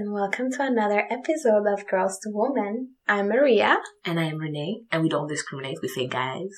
[0.00, 2.94] and welcome to another episode of Girls to Women.
[3.06, 3.76] I'm Maria.
[4.02, 5.76] And I am Renee, and we don't discriminate.
[5.82, 6.48] We say guys,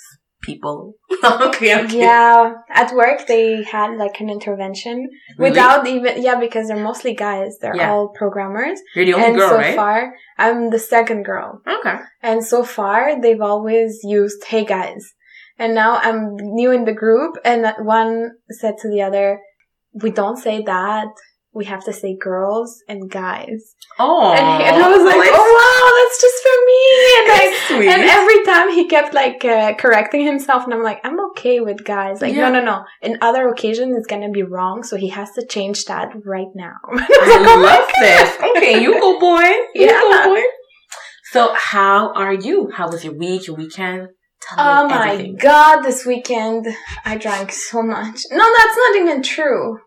[0.43, 0.95] people.
[1.25, 1.99] okay, okay.
[1.99, 5.51] Yeah, at work they had like an intervention Really?
[5.51, 7.59] without even, yeah, because they're mostly guys.
[7.61, 7.91] They're Yeah.
[7.91, 8.79] all programmers.
[8.95, 9.75] You're the only and girl, so right?
[9.75, 11.63] far, I'm the second girl.
[11.67, 11.97] okay.
[12.23, 15.15] And so far, they've always used, hey guys.
[15.59, 19.41] And now I'm new in the group, and one said to the other,
[20.01, 21.09] we don't say that.
[21.55, 23.75] We have to say girls and guys.
[23.99, 26.83] Oh, And, and I was like, oh wow, that's just for me.
[27.19, 31.21] And I, and every time he kept like uh, correcting himself, and I'm like, I'm
[31.31, 32.23] okay with guys.
[32.23, 32.49] Like, Yeah.
[32.49, 32.85] no, no, no.
[33.03, 36.79] In other occasions, it's gonna be wrong, so he has to change that right now.
[36.91, 38.57] I love this.
[38.57, 39.43] Okay, you go, boy.
[39.75, 40.01] You Yeah.
[40.01, 40.43] go, boy.
[41.33, 42.71] So, how are you?
[42.75, 44.09] How was your week, your weekend?
[44.41, 45.37] Tell Oh my everything.
[45.37, 46.67] god, this weekend
[47.05, 48.21] I drank so much.
[48.31, 49.79] No, that's not even true.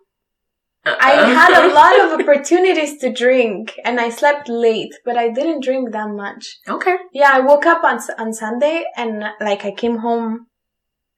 [0.86, 1.26] I Uh-uh.
[1.42, 5.92] had a lot of opportunities to drink and I slept late, but I didn't drink
[5.92, 6.60] that much.
[6.68, 6.96] Okay.
[7.14, 10.48] Yeah, I woke up on on Sunday and like I came home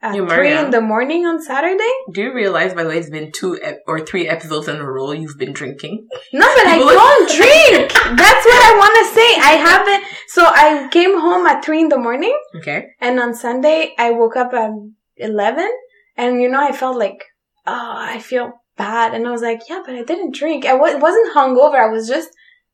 [0.02, 1.94] at You, three in the morning on Saturday.
[2.14, 4.86] Do you realize, by the way, it's been two ep- or three episodes in a
[4.96, 6.08] row you've been drinking?
[6.32, 7.92] No, but I don't drink.
[8.22, 9.30] That's what I want to say.
[9.52, 10.04] I haven't.
[10.28, 12.80] So I came home at three in the morning, Okay.
[13.02, 14.72] and on Sunday I woke up at
[15.18, 15.70] eleven,
[16.16, 17.26] and you know I felt like,
[17.66, 20.66] oh, I feel bad, and I was like, yeah, but I didn't drink.
[20.66, 21.76] I wa- wasn't hungover.
[21.76, 22.30] I was just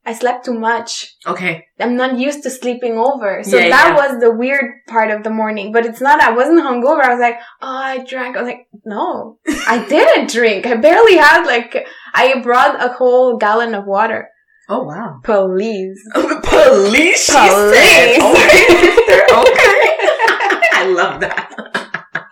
[0.05, 1.15] I slept too much.
[1.25, 1.65] Okay.
[1.79, 3.41] I'm not used to sleeping over.
[3.41, 3.95] So Yeah, that yeah.
[3.95, 5.71] was the weird part of the morning.
[5.71, 7.01] But it's not, I wasn't hungover.
[7.01, 8.35] I was like, oh, I drank.
[8.35, 10.65] I was like, no, I didn't drink.
[10.65, 14.27] I barely had like, I brought a whole gallon of water.
[14.67, 15.19] Oh, wow.
[15.23, 15.99] Police.
[16.13, 17.31] Police, she Police.
[17.31, 18.19] Oh, said.
[18.19, 19.23] Okay, sister.
[19.39, 19.79] Okay.
[20.73, 22.27] I love that.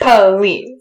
[0.00, 0.79] Police.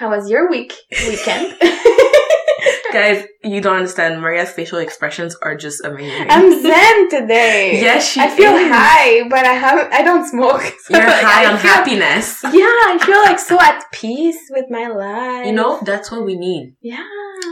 [0.00, 0.72] How was your week,
[1.06, 1.58] weekend?
[2.92, 4.22] Guys, you don't understand.
[4.22, 6.26] Maria's facial expressions are just amazing.
[6.30, 7.78] I'm zen today.
[7.82, 8.66] yes, she I feel is.
[8.72, 10.62] high, but I have I don't smoke.
[10.84, 12.42] so, You're like, high I on feel- happiness.
[12.44, 15.44] Yeah, I feel like so at peace with my life.
[15.44, 16.76] You know, that's what we need.
[16.80, 17.04] Yeah.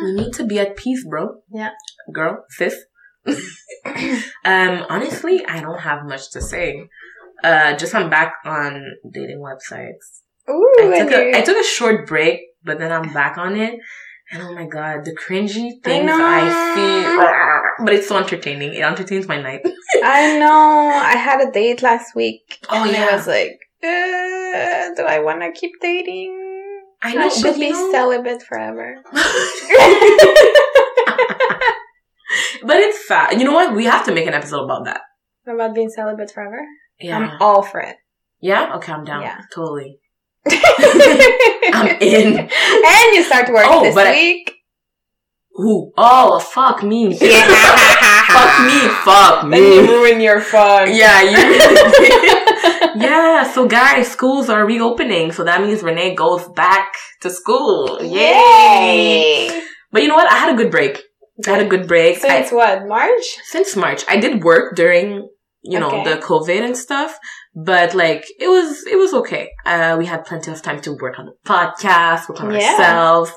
[0.04, 1.42] We need to be at peace, bro.
[1.52, 1.72] Yeah.
[2.14, 2.74] Girl, sis.
[3.26, 6.88] um, honestly, I don't have much to say.
[7.44, 10.22] Uh, just I'm back on dating websites.
[10.50, 13.78] Ooh, I took a, you're- took a short break, but then I'm back on it.
[14.30, 16.18] And oh my god, the cringy things know.
[16.20, 16.74] I,
[17.78, 17.84] see.
[17.84, 18.74] But it's so entertaining.
[18.74, 19.62] It entertains my night.
[20.04, 20.90] I know.
[20.94, 22.58] I had a date last week.
[22.68, 23.08] Oh, and yeah.
[23.10, 26.34] I was like, uh, do I want to keep dating?
[27.02, 28.96] I I should be know- celibate forever.
[32.62, 33.38] but it's fat.
[33.38, 33.74] You know what?
[33.74, 35.00] We have to make an episode about that.
[35.46, 36.60] About being celibate forever?
[37.00, 37.16] Yeah.
[37.18, 37.96] I'm all for it.
[38.40, 38.74] yeah?
[38.76, 39.22] Okay, I'm down.
[39.22, 39.40] Yeah.
[39.54, 40.00] Totally.
[41.72, 42.38] I'm in.
[42.38, 44.54] And you start work Oh, this but I- week.
[45.52, 45.92] Who?
[45.96, 47.18] Oh, fuck me.
[47.18, 48.78] fuck me.
[49.04, 49.58] Fuck me.
[49.58, 50.94] Then you ruin your fun.
[50.94, 51.38] Yeah, you.
[52.96, 57.98] Yeah, so guys, schools are reopening, so that means Renee goes back to school.
[58.02, 59.46] Yay!
[59.48, 59.62] Yay!
[59.92, 60.30] But you know what?
[60.32, 61.00] I had a good break.
[61.46, 62.16] I had a good break.
[62.24, 62.86] I- Since what?
[62.88, 63.36] March?
[63.44, 64.04] since March.
[64.08, 65.28] I did work during,
[65.62, 66.14] you know, Okay.
[66.14, 67.18] the COVID and stuff,
[67.54, 69.48] but like it was it was okay.
[69.66, 72.70] Uh, we had plenty of time to work on the podcast, work on Yeah.
[72.72, 73.32] ourselves.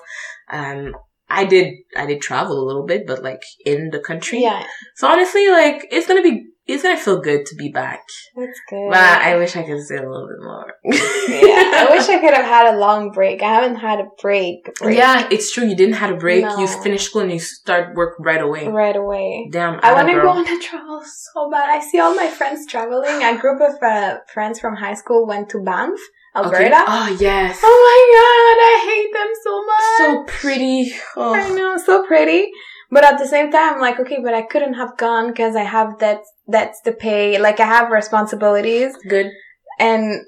[0.52, 0.96] Um,
[1.30, 4.42] I did I did travel a little bit, but like in the country.
[4.42, 8.02] Yeah, So honestly, like it's gonna be it's gonna feel good to be back.
[8.36, 8.90] that's good.
[8.90, 10.74] But I wish I could stay a little bit more.
[10.86, 13.42] yeah, I wish I could have had a long break.
[13.42, 14.70] I haven't had a break.
[14.80, 15.66] break Yeah, it's true.
[15.66, 16.44] You didn't have a break.
[16.44, 16.58] No.
[16.60, 18.68] You finished school and you start work right away.
[18.68, 19.50] right away.
[19.52, 21.02] Damn, I want to go on a travel
[21.34, 21.70] so bad.
[21.70, 23.22] I see all my friends traveling.
[23.24, 26.00] A group of uh, friends from high school went to Banff,
[26.36, 26.46] Okay.
[26.48, 26.84] Alberta.
[26.88, 27.60] Oh yes.
[27.64, 29.88] Oh my god, I hate them so much.
[29.98, 30.94] so pretty.
[31.18, 31.34] Oh.
[31.36, 32.50] I know, so pretty.
[32.94, 35.64] But at the same time, I'm like, okay, but I couldn't have gone because I
[35.64, 37.40] have debts, debts to pay.
[37.40, 39.32] Like I have responsibilities, Good.
[39.80, 40.22] and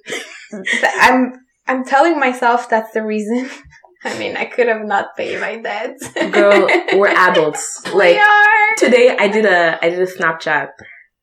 [1.01, 1.33] I'm
[1.67, 3.49] I'm telling myself that's the reason.
[4.05, 6.07] I mean, I could have not paid my debts.
[6.31, 7.81] Girl, we're adults.
[7.85, 8.75] we Like are.
[8.77, 10.69] today, I did a I did a Snapchat,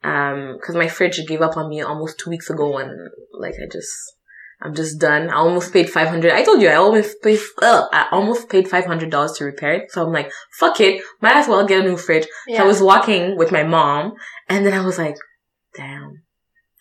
[0.03, 2.91] um, because my fridge gave up on me almost two weeks ago, and
[3.39, 3.93] like I just.
[4.63, 5.31] I'm just done.
[5.31, 6.33] I almost paid five hundred.
[6.33, 7.39] I told you I almost paid.
[7.63, 9.91] Uh, I almost paid five hundred dollars to repair it.
[9.93, 11.03] So I'm like, fuck it.
[11.23, 12.27] Might as well get a new fridge.
[12.47, 12.59] Yeah.
[12.59, 14.15] So I was walking with my mom,
[14.49, 15.17] and then I was like,
[15.75, 16.23] damn,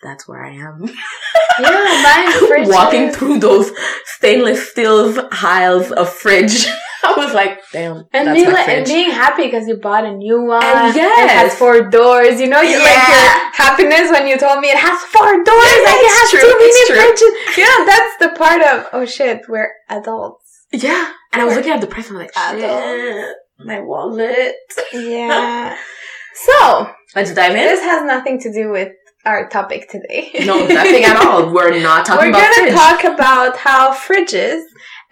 [0.02, 0.84] that's where I am.
[1.60, 2.68] yeah, buying fridges.
[2.72, 3.70] walking through those
[4.04, 6.66] stainless steel aisles of fridge.
[7.16, 10.42] I was like, damn, And being, like, and being happy because you bought a new
[10.42, 10.62] one.
[10.62, 11.24] And yes.
[11.24, 12.40] It has four doors.
[12.40, 15.46] You know, you like your happiness when you told me it has four doors.
[15.46, 17.56] Yeah, like it has true, two mini fridges.
[17.58, 20.66] Yeah, that's the part of, oh shit, we're adults.
[20.72, 21.12] yeah.
[21.32, 22.64] And I was looking at the price, I'm like, shit.
[22.64, 23.34] Adults.
[23.64, 24.54] My wallet.
[24.92, 25.76] Yeah.
[26.32, 27.56] So Let's dive in.
[27.58, 28.92] this has nothing to do with
[29.26, 30.30] our topic today.
[30.46, 31.52] No, nothing at all.
[31.52, 34.62] We're not talking We're about gonna talk about how fridges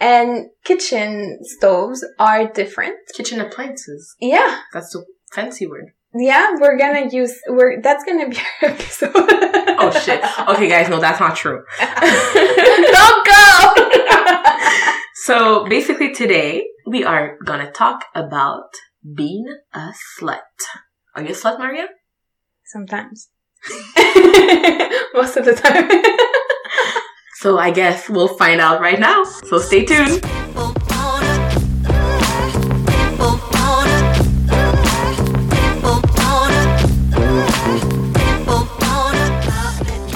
[0.00, 2.96] and kitchen stoves are different.
[3.14, 4.14] kitchen appliances.
[4.20, 4.60] Yeah.
[4.72, 5.92] That's the fancy word.
[6.14, 9.12] Yeah, we're gonna use we're that's gonna be our episode.
[9.14, 10.22] Oh shit.
[10.48, 11.62] Okay, guys, no, that's not true.
[11.80, 13.74] Don't go.
[15.20, 18.70] So basically, today we are gonna talk about
[19.14, 20.40] being a slut.
[21.14, 21.88] Are you a slut, Maria?
[22.64, 23.28] Sometimes.
[25.12, 26.24] Most of the time.
[27.40, 29.22] So I guess we'll find out right now.
[29.22, 30.24] So stay tuned.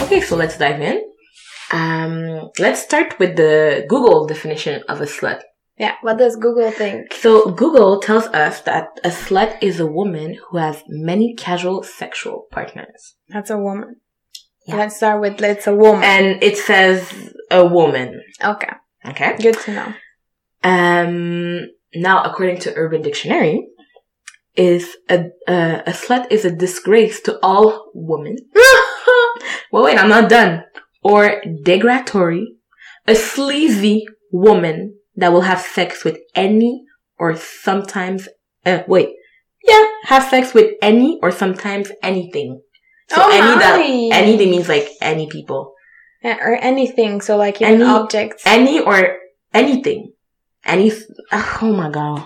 [0.02, 1.00] Okay, so let's dive in.
[1.70, 5.42] Um, let's start with the Google definition of a slut.
[5.78, 7.14] yeah, what does Google think?
[7.14, 12.48] So Google tells us that a slut is a woman who has many casual sexual
[12.50, 13.14] partners.
[13.28, 14.00] That's a woman.
[14.66, 14.76] Yeah.
[14.76, 16.04] Let's start with it's a woman.
[16.04, 17.12] And it says
[17.50, 18.22] a woman.
[18.42, 18.72] okay.
[19.04, 19.36] Okay.
[19.40, 19.94] Good to know.
[20.62, 23.66] Um, now, according to Urban Dictionary,
[24.54, 28.36] is a, uh, a slut is a disgrace to all women.
[29.72, 30.62] well, wait, I'm not done.
[31.02, 32.44] Or degradatory,
[33.08, 36.84] a sleazy woman that will have sex with any
[37.18, 38.28] or sometimes,
[38.64, 39.10] uh, wait,
[39.64, 42.62] yeah, have sex with any or sometimes anything.
[43.14, 43.78] So Oh any that,
[44.16, 45.74] anything means like any people.
[46.22, 47.20] Yeah, or anything.
[47.20, 48.42] So like even Any- objects.
[48.46, 49.16] Any or
[49.52, 50.12] anything.
[50.64, 50.92] Any,
[51.32, 52.22] oh my god.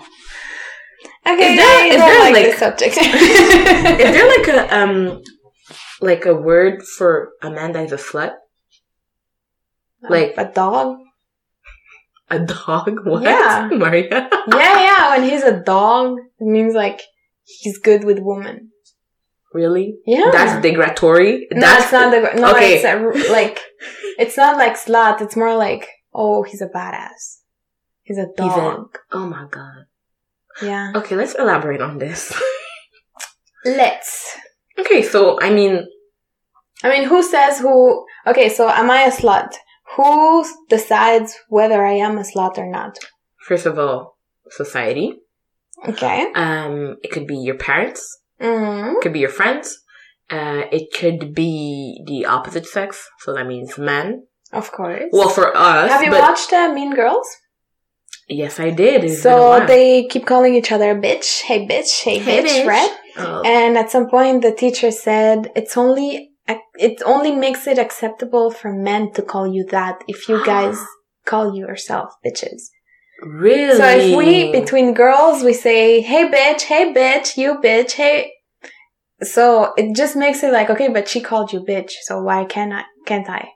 [1.26, 2.96] okay, is there- is there, like, like- this subject.
[3.00, 5.22] Is there like a um
[6.00, 8.34] like a word for a man that is a slut?
[10.08, 10.98] like- a dog?
[12.30, 13.00] A dog?
[13.06, 13.22] What?
[13.22, 13.70] Yeah.
[13.72, 14.28] Maria?
[14.52, 15.02] Yeah, yeah.
[15.16, 17.00] When he's a dog, it means like
[17.44, 18.70] he's good with women.
[19.60, 19.86] Really?
[20.06, 20.28] Yeah.
[20.36, 21.32] That's degradatory?
[21.50, 22.50] no, That's it's not the no.
[22.54, 22.70] okay.
[22.76, 23.56] It's a, like
[24.22, 25.20] it's not like slut.
[25.24, 27.22] It's more like oh, he's a badass.
[28.02, 28.98] He's a He's a- dog.
[29.12, 29.80] Oh my god.
[30.62, 30.92] yeah.
[31.00, 32.20] Okay, let's elaborate on this.
[33.64, 34.36] Let's.
[34.78, 35.86] okay, so I mean
[36.84, 38.04] I mean, who says who?
[38.26, 39.50] Okay, so am I a slut?
[39.96, 42.98] Who decides whether I am a slut or not?
[43.48, 44.18] first of all,
[44.50, 45.08] society.
[45.88, 46.18] Okay.
[46.34, 48.02] Um it could be your parents,
[48.40, 48.94] Mm.
[48.96, 49.66] it could be your friends,
[50.30, 54.26] uh it could be the opposite sex, so that means men.
[54.52, 55.10] Of course.
[55.12, 57.28] Well for us Have you watched uh, Mean Girls?
[58.28, 59.04] yes I did.
[59.04, 62.66] It's So they keep calling each other bitch, hey bitch, hey, Hey, bitch, bitch.
[62.66, 62.92] right?
[63.18, 63.42] Oh.
[63.44, 66.30] And at some point, the teacher said it's only
[66.88, 70.78] it only makes it acceptable for men to call you that if you guys
[71.24, 72.60] call yourself bitches.
[73.22, 73.76] Really?
[73.76, 78.32] So if we between girls we say hey bitch, hey bitch, you bitch, hey.
[79.22, 82.72] So it just makes it like okay, but she called you bitch, so why can't
[82.72, 82.84] I?
[83.06, 83.48] Can't I?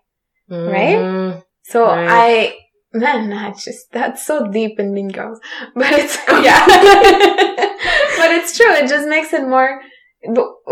[0.51, 0.97] right?
[0.99, 1.43] Mhm.
[1.63, 2.09] So Right.
[2.11, 2.57] I,
[2.93, 5.39] man, that's just, that's so deep in Mean Girls.
[5.77, 6.67] But it's, yeah.
[8.19, 8.73] but it's true.
[8.73, 9.81] It just makes it more,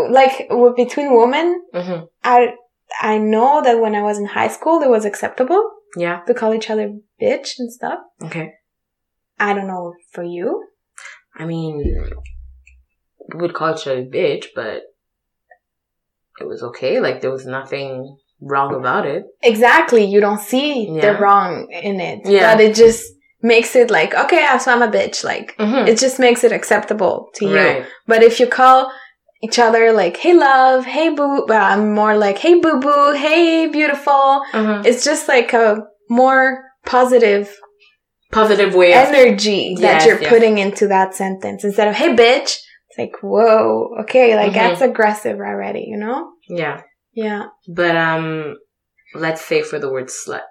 [0.09, 2.07] like, between women, Mhm.
[2.23, 2.53] I,
[3.01, 5.63] I know that when I was in high school, it was acceptable
[5.95, 6.21] Yeah.
[6.27, 7.99] to call each other bitch and stuff.
[8.25, 8.51] Okay.
[9.39, 10.65] I don't know for you.
[11.35, 11.77] I mean,
[13.33, 14.81] we would call each other bitch, but
[16.39, 16.99] it was okay.
[16.99, 19.23] Like there was nothing wrong about it.
[19.43, 20.05] Exactly.
[20.05, 22.21] You don't see the wrong in it.
[22.25, 22.53] Yeah.
[22.55, 23.03] But it just
[23.41, 25.23] makes it like, okay, so I'm a bitch.
[25.23, 25.87] Like, Mm-hmm.
[25.87, 27.55] it just makes it acceptable to you.
[27.55, 27.85] Right.
[28.07, 28.91] But if you call
[29.41, 33.67] each other like, hey love, hey boo, well, I'm more like, hey boo boo, hey
[33.71, 34.41] beautiful.
[34.53, 34.85] Mhm.
[34.85, 37.55] It's just like a more positive
[38.31, 40.29] Positive way of energy that Yes, you're yes.
[40.29, 42.57] putting into that sentence instead of, hey bitch.
[42.89, 44.55] It's like, whoa, okay, like Mhm.
[44.55, 46.31] that's aggressive already, you know?
[46.47, 46.81] yeah.
[47.13, 47.47] Yeah.
[47.67, 48.55] But um,
[49.15, 50.41] let's say for the word slut.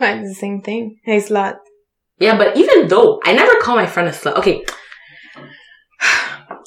[0.00, 0.98] It's the same thing.
[1.04, 1.56] Hey slut.
[2.18, 4.36] Yeah, but even though I never call my friend a slut.
[4.38, 4.64] Okay.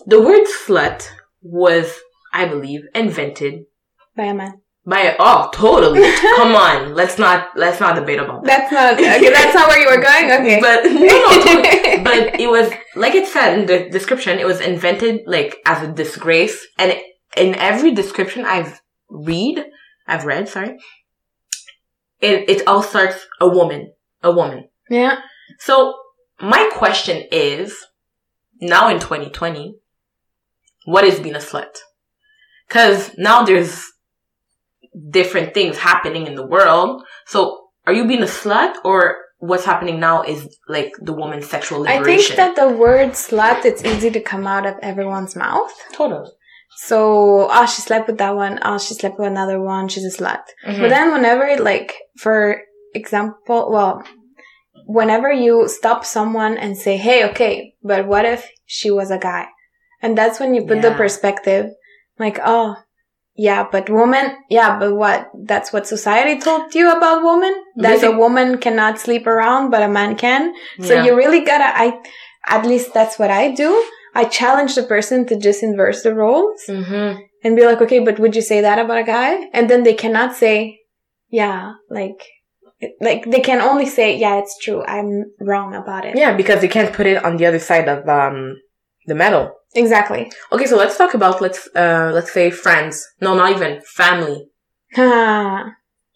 [0.08, 1.08] The word slut
[1.42, 1.92] was,
[2.34, 3.66] I believe, invented
[4.16, 4.62] By a man.
[4.86, 6.02] By oh totally.
[6.36, 8.70] Come on, let's not let's not debate about that.
[8.70, 10.32] That's not, okay, that's not where you were going?
[10.32, 10.60] Okay.
[10.62, 12.04] But no, no, totally.
[12.04, 14.40] but it was like it said in the description.
[14.40, 16.96] It was invented like as a disgrace, and
[17.36, 19.66] in every description I've read,
[20.08, 20.78] I've read, sorry,
[22.22, 24.70] it it all starts a woman, a woman.
[24.90, 25.18] yeah.
[25.60, 25.96] So
[26.42, 27.74] my question is,
[28.62, 29.76] now in 2020,
[30.86, 31.78] what is being a slut?
[32.70, 33.92] Cause now there's
[35.10, 37.04] different things happening in the world.
[37.28, 41.82] So are you being a slut or what's happening now is like the woman's sexual
[41.82, 42.04] liberation?
[42.04, 45.72] I think that the word slut, it's easy to come out of everyone's mouth.
[45.94, 46.30] totally.
[46.78, 48.60] So, oh, she slept with that one.
[48.62, 49.88] Oh, she slept with another one.
[49.88, 50.42] She's a slut.
[50.68, 50.82] Mm-hmm.
[50.82, 52.62] But then whenever, like, for
[52.94, 54.04] example, well,
[54.86, 59.46] whenever you stop someone and say, hey, okay, but what if she was a guy?
[60.02, 61.68] And that's when you put the perspective,
[62.20, 62.76] like, oh,
[63.36, 65.30] yeah, but woman, yeah, but what?
[65.52, 67.54] That's what society told you about woman?
[67.76, 70.54] That a woman cannot sleep around, but a man can?
[70.82, 71.04] So Yeah.
[71.06, 72.00] you really gotta, I,
[72.48, 73.72] at least that's what I do.
[74.14, 77.20] I challenge the person to just inverse the roles Mm-hmm.
[77.44, 79.50] and be like, okay, but would you say that about a guy?
[79.54, 80.80] And then they cannot say,
[81.30, 82.24] yeah, like,
[83.02, 84.84] like they can only say, yeah, it's true.
[84.86, 86.16] I'm wrong about it.
[86.18, 88.56] Yeah, because they can't put it on the other side of um
[89.08, 89.52] the medal.
[89.76, 90.32] Exactly.
[90.52, 93.06] Okay, so let's talk about let's uh let's say friends.
[93.22, 94.48] No, not even family.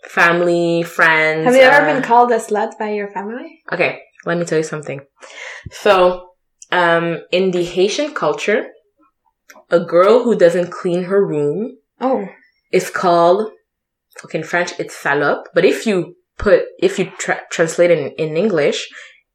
[0.08, 1.44] Family, friends.
[1.46, 3.62] Have you ever uh, been called a slut by your family?
[3.72, 5.01] Okay, let me tell you something.
[5.72, 6.30] So,
[6.72, 8.68] um, in the Haitian culture,
[9.70, 12.25] a girl who doesn't clean her room Oh,
[12.72, 13.51] is called,
[14.24, 15.48] okay, in French, it's salope.
[15.54, 18.88] But if you put, if you tra- translate it in, in English,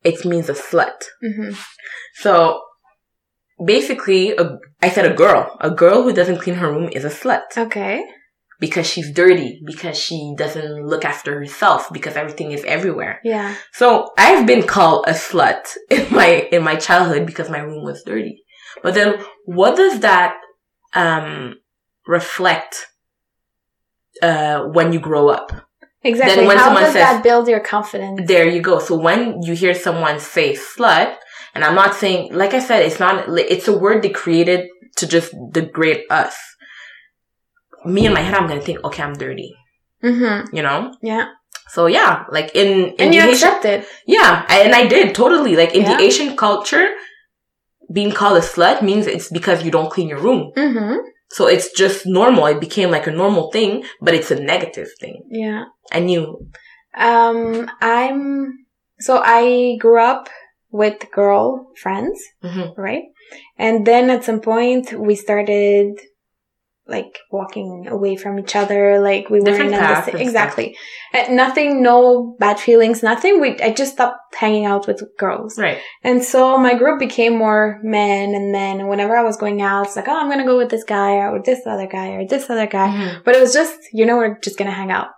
[0.03, 0.99] it means a slut.
[1.23, 1.51] hmm
[2.15, 2.63] So,
[3.63, 5.57] basically, a, I said a girl.
[5.61, 7.43] A girl who doesn't clean her room is a slut.
[7.57, 8.05] okay.
[8.61, 13.21] Because she's dirty, because she doesn't look after herself, because everything is everywhere.
[13.25, 13.57] Yeah.
[13.73, 18.03] So I've been called a slut in my in my childhood because my room was
[18.07, 18.43] dirty.
[18.83, 20.37] But then what does that
[20.95, 21.57] um
[22.07, 22.87] reflect
[24.23, 25.51] uh when you grow up?
[26.03, 26.37] Exactly.
[26.37, 28.21] Then when How someone does says- that build your confidence?
[28.27, 28.79] There you go.
[28.79, 31.17] So when you hear someone say slut,
[31.55, 35.07] and I'm not saying like I said, it's not it's a word they created to
[35.07, 36.37] just degrade us.
[37.85, 39.55] Me in my head, I'm gonna think, okay, I'm dirty,
[40.03, 40.55] Mm-hmm.
[40.57, 40.95] you know.
[41.03, 41.27] Yeah.
[41.69, 43.87] So yeah, like in in And you Haitian- accept it.
[44.07, 45.57] Yeah, I- and I did totally.
[45.57, 45.93] Like in Yeah.
[45.97, 46.89] the Haitian culture,
[47.93, 50.53] being called a slut means it's because you don't clean your room.
[50.57, 50.97] Mm-hmm.
[51.31, 52.47] So it's just normal.
[52.47, 55.17] It became like a normal thing, but it's a negative thing.
[55.31, 55.65] Yeah.
[55.93, 56.23] And you,
[56.97, 58.23] Um, I'm,
[59.01, 60.29] so I grew up
[60.81, 61.45] with girl
[61.83, 62.19] friends.
[62.43, 62.67] Mhm.
[62.89, 63.05] right?
[63.65, 65.91] And then at some point we started
[66.87, 70.69] like walking away from each other, like we Different weren't on the paths exactly.
[71.15, 73.41] And nothing, no bad feelings, nothing.
[73.41, 75.79] We I just stopped hanging out with girls, right?
[76.09, 78.75] and so my group became more men and men.
[78.81, 81.13] And whenever I was going out, it's like, oh, I'm gonna go with this guy
[81.31, 82.89] or this other guy or this other guy.
[82.89, 83.25] Mhm.
[83.25, 85.09] But it was just, you know, we're just gonna hang out.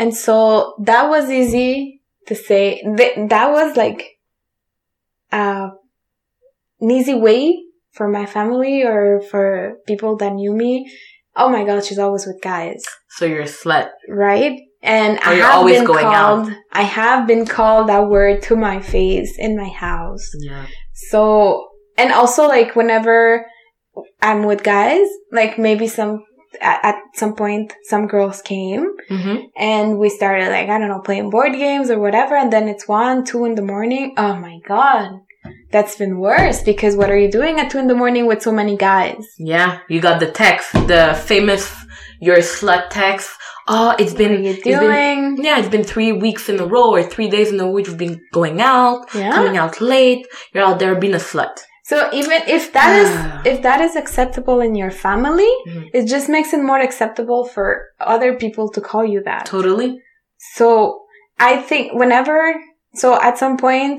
[0.00, 2.64] And so that was easy to say.
[2.98, 4.00] Th- that was like,
[5.32, 5.68] uh,
[6.80, 7.58] an easy way
[7.92, 10.90] for my family or for people that knew me.
[11.36, 13.90] Oh my god, she's always with guys, So you're a slut.
[14.08, 14.60] right?
[14.82, 16.12] And Or I have always been going out.
[16.46, 20.30] called, I have been called that word to my face in my house.
[20.38, 20.66] Yeah.
[21.10, 23.44] So, and also like whenever
[24.22, 26.24] I'm with guys, like maybe some,
[26.60, 31.00] at, at some point, some girls came hmm and we started like, I don't know,
[31.00, 32.34] playing board games or whatever.
[32.36, 34.14] And then it's one, two in the morning.
[34.16, 35.20] Oh my God.
[35.70, 38.52] That's been worse because what are you doing at two in the morning with so
[38.52, 39.24] many guys?
[39.38, 39.80] Yeah.
[39.88, 41.70] You got the text, the famous
[42.20, 43.30] "you're slut" text.
[43.70, 47.02] Oh, it's been you it's been- yeah, it's been three weeks in a row or
[47.02, 47.70] three days in a row.
[47.70, 49.32] We've been going out, Yeah.
[49.32, 50.26] coming out late.
[50.52, 51.56] You're out there being a slut.
[51.90, 53.10] So even if that is,
[53.52, 55.84] if that is acceptable in your family, Mhm.
[55.98, 57.68] it just makes it more acceptable for
[58.14, 59.42] other people to call you that.
[59.56, 59.90] Totally.
[60.56, 60.68] So
[61.50, 62.38] I think whenever,
[63.02, 63.96] so at some point,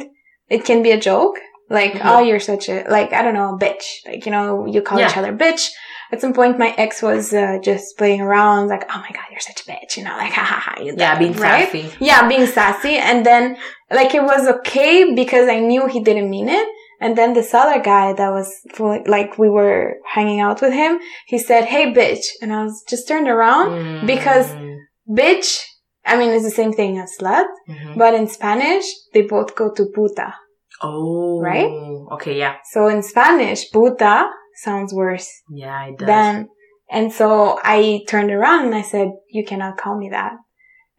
[0.55, 1.35] it can be a joke.
[1.77, 2.01] Like, Mhm.
[2.11, 3.85] oh, you're such a, like, I don't know, bitch.
[4.07, 5.63] Like, you know, you call each other bitch.
[6.11, 9.47] At some point, my ex was uh, just playing around, like, oh my god, you're
[9.51, 9.91] such a bitch.
[9.97, 10.73] You know, like, ha ha ha.
[11.03, 11.65] Yeah, being right?
[11.65, 11.85] sassy.
[12.09, 12.95] Yeah, being sassy.
[13.09, 13.43] And then,
[13.99, 16.67] like, it was okay because I knew he didn't mean it.
[17.01, 18.49] And then this other guy that was
[19.07, 22.25] like, we were hanging out with him, he said, hey, bitch.
[22.41, 24.05] And I was just turned around.
[24.05, 24.75] because- Mm.
[25.09, 25.63] Bitch,
[26.05, 27.47] I mean, it's the same thing as slut.
[27.67, 27.97] Mhm.
[27.97, 30.35] But in Spanish, they both go to puta.
[30.83, 31.39] Oh.
[31.41, 31.71] Right?
[32.15, 32.55] Okay, yeah.
[32.73, 34.29] So in Spanish, puta
[34.65, 36.07] sounds worse Yeah, it does.
[36.07, 36.49] than,
[36.91, 40.33] and so I turned around and I said, you cannot call me that.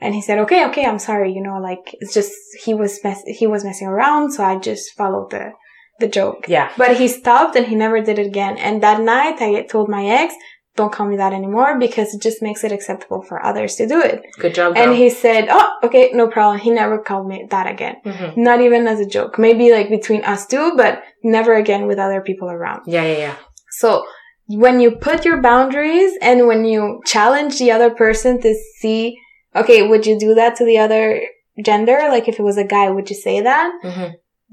[0.01, 1.31] And he said, okay, okay, I'm sorry.
[1.33, 2.33] You know, like, it's just,
[2.65, 4.33] he was mess, he was messing around.
[4.33, 5.53] So I just followed the,
[6.01, 6.47] the joke.
[6.49, 6.71] yeah.
[6.77, 8.57] But he stopped and he never did it again.
[8.59, 10.35] And that night I told my ex,
[10.77, 14.01] don't call me that anymore because it just makes it acceptable for others to do
[14.01, 14.23] it.
[14.39, 16.59] Good job, And he said, oh, okay, no problem.
[16.61, 17.97] He never called me that again.
[18.07, 18.37] Mhm.
[18.37, 19.39] Not even as a joke.
[19.39, 22.83] Maybe like between us two, but never again with other people around.
[22.87, 23.37] Yeah, yeah, yeah.
[23.83, 24.05] So
[24.49, 29.17] when you put your boundaries and when you challenge the other person to see,
[29.55, 31.21] okay, would you do that to the other
[31.63, 33.71] gender, like if it was a guy, would you say that?
[33.85, 34.13] Mhm.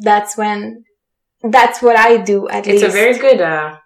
[0.09, 0.83] That's when,
[1.43, 2.85] that's what I do at It's least.
[2.85, 3.77] a very good uh,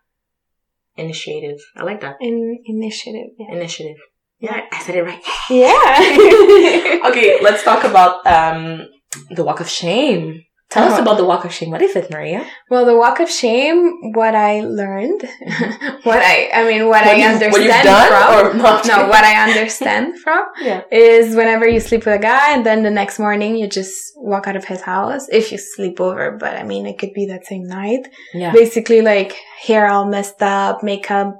[0.98, 1.58] initiative.
[1.76, 3.30] I like that In, initiative.
[3.38, 3.56] Yeah.
[3.56, 3.98] initiative.
[4.40, 5.22] Yeah, I said it right.
[5.50, 7.00] Yeah.
[7.10, 8.88] okay, let's talk about um
[9.30, 10.42] the walk of shame.
[10.72, 11.02] Tell us Uh-huh.
[11.02, 11.70] about the walk of shame.
[11.72, 12.42] What is it, Maria?
[12.70, 13.80] well, the walk of shame,
[14.20, 15.22] what I learned,
[16.04, 20.44] what I, I mean, what, I you've- understand what from, no, what I understand from
[20.62, 20.82] Yeah.
[20.92, 24.48] is whenever you sleep with a guy and then the next morning you just walk
[24.48, 27.46] out of his house if you sleep over, but I mean, it could be that
[27.46, 28.04] same night.
[28.34, 28.52] Yeah.
[28.54, 29.32] Basically, like
[29.68, 31.34] hair all messed up, makeup,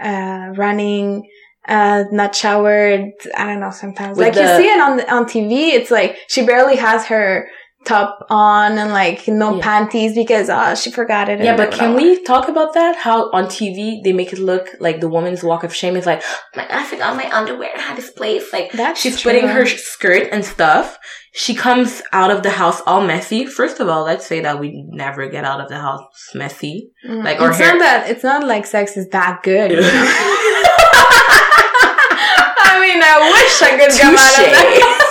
[0.00, 1.28] uh, running,
[1.66, 3.10] uh, not showered.
[3.36, 3.70] I don't know.
[3.70, 7.48] Sometimes, With like you see it on on TV, it's like she barely has her
[7.84, 9.62] top on and like no Yeah.
[9.62, 11.40] panties because uh she forgot it.
[11.40, 12.96] Yeah, but can we talk about that?
[12.96, 16.22] How on TV they make it look like the woman's walk of shame is like,
[16.56, 18.52] I forgot my underwear had this place.
[18.52, 18.72] Like.
[18.72, 19.32] That's she's true.
[19.32, 20.98] putting her skirt and stuff.
[21.32, 23.46] She comes out of the house all messy.
[23.46, 26.02] First of all, let's say that we never get out of the house
[26.34, 26.90] messy.
[27.08, 27.22] Mm.
[27.24, 29.70] like, our it's hair- not that it's not like sex is that good.
[29.70, 29.86] you know?
[32.60, 35.07] I mean, I wish I could come out of that.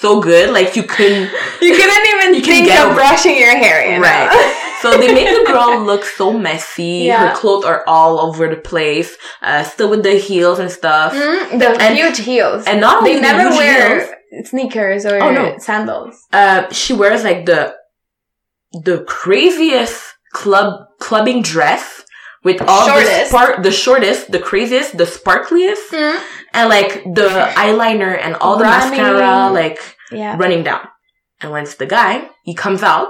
[0.00, 1.30] The sex was so good, like you couldn't.
[1.60, 4.02] You couldn't even You think of brushing your hair, you know?
[4.02, 4.66] Right.
[4.82, 7.04] So they make the girl look so messy.
[7.06, 7.28] Yeah.
[7.28, 9.16] Her clothes are all over the place.
[9.42, 11.12] Uh, still with the heels and stuff.
[11.12, 12.64] Mm, the And- huge heels.
[12.66, 13.98] And not only they never wear
[14.32, 15.54] heels, sneakers or Oh, no.
[15.58, 16.14] sandals.
[16.32, 17.74] uh, she wears like the
[18.72, 20.00] the craziest
[20.32, 22.04] club clubbing dress
[22.42, 23.10] with all Shortest.
[23.10, 25.92] the spark, the shortest, the craziest, the sparkliest,
[26.52, 28.90] and like the eyeliner and all the Running.
[28.98, 29.78] mascara like
[30.10, 30.36] Yeah.
[30.38, 30.86] running down.
[31.40, 33.08] And when it's the guy, he comes out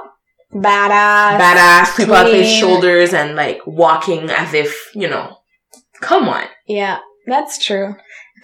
[0.53, 1.39] Badass.
[1.39, 5.39] badass, sweep out his shoulders and like walking as if, you know,
[6.01, 6.45] come on.
[6.67, 7.95] Yeah, that's true.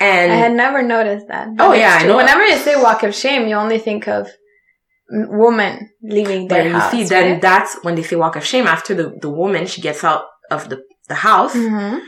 [0.00, 1.48] And I had never noticed that.
[1.58, 2.16] Oh, That's yeah, I know.
[2.16, 4.28] Whenever you say walk of shame, you only think of
[5.10, 6.90] woman leaving but their you house.
[6.90, 7.42] see, then right?
[7.42, 10.68] that's when they say walk of shame after the, the woman, she gets out of
[10.68, 12.00] the, the house Mhm.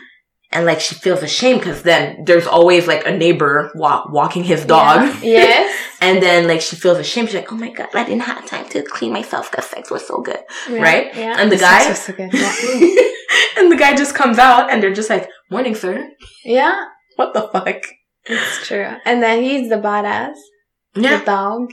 [0.51, 4.65] And like she feels ashamed because then there's always like a neighbor wa- walking his
[4.65, 5.01] dog.
[5.23, 5.43] Yeah.
[5.43, 5.85] Yes.
[6.01, 7.29] And then like she feels ashamed.
[7.29, 10.07] She's like, oh my God, I didn't have time to clean myself because sex was
[10.07, 10.39] so good.
[10.71, 11.07] Yeah, Right?
[11.15, 11.35] Yeah.
[11.41, 12.33] And the guy- so good.
[12.33, 12.55] Yeah.
[13.59, 16.09] and the guy just comes out and they're just like, morning, sir.
[16.45, 16.85] yeah,
[17.17, 17.83] What the fuck?
[18.27, 18.87] it's true.
[19.05, 20.35] And then he's the badass,
[20.95, 21.19] Yeah.
[21.19, 21.73] the dog,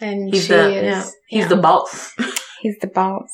[0.00, 0.82] and He's she the, is.
[0.84, 1.04] yeah.
[1.28, 2.14] He's the boss.
[2.62, 3.28] He's the boss.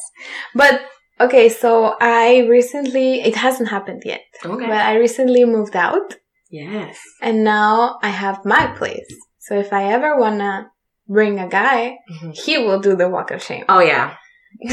[0.54, 0.82] But
[1.20, 4.22] okay, so I recently it hasn't happened yet.
[4.44, 4.66] Okay.
[4.66, 6.14] But I recently moved out
[6.50, 6.96] yes.
[7.22, 9.06] and now I have my place.
[9.38, 10.70] So if I ever wanna
[11.08, 12.34] bring a guy, Mhm.
[12.44, 13.64] he will do the walk of shame.
[13.68, 14.16] Oh yeah.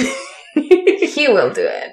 [1.15, 1.91] He will do it.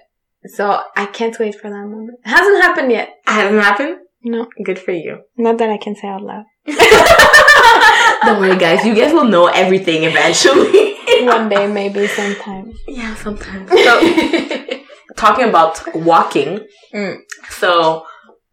[0.56, 2.18] So I can't wait for that moment.
[2.24, 3.08] It hasn't happened yet.
[3.26, 3.96] It Hasn't happened?
[4.22, 5.18] No, Good for you.
[5.36, 6.44] not that I can say out loud.
[8.24, 8.84] Don't worry, guys.
[8.84, 10.94] You guys will know everything eventually.
[11.36, 12.72] One day, maybe sometime.
[12.86, 13.70] yeah, sometimes.
[13.86, 14.80] So,
[15.16, 16.60] talking about walking.
[16.94, 17.18] Mm.
[17.50, 18.06] So,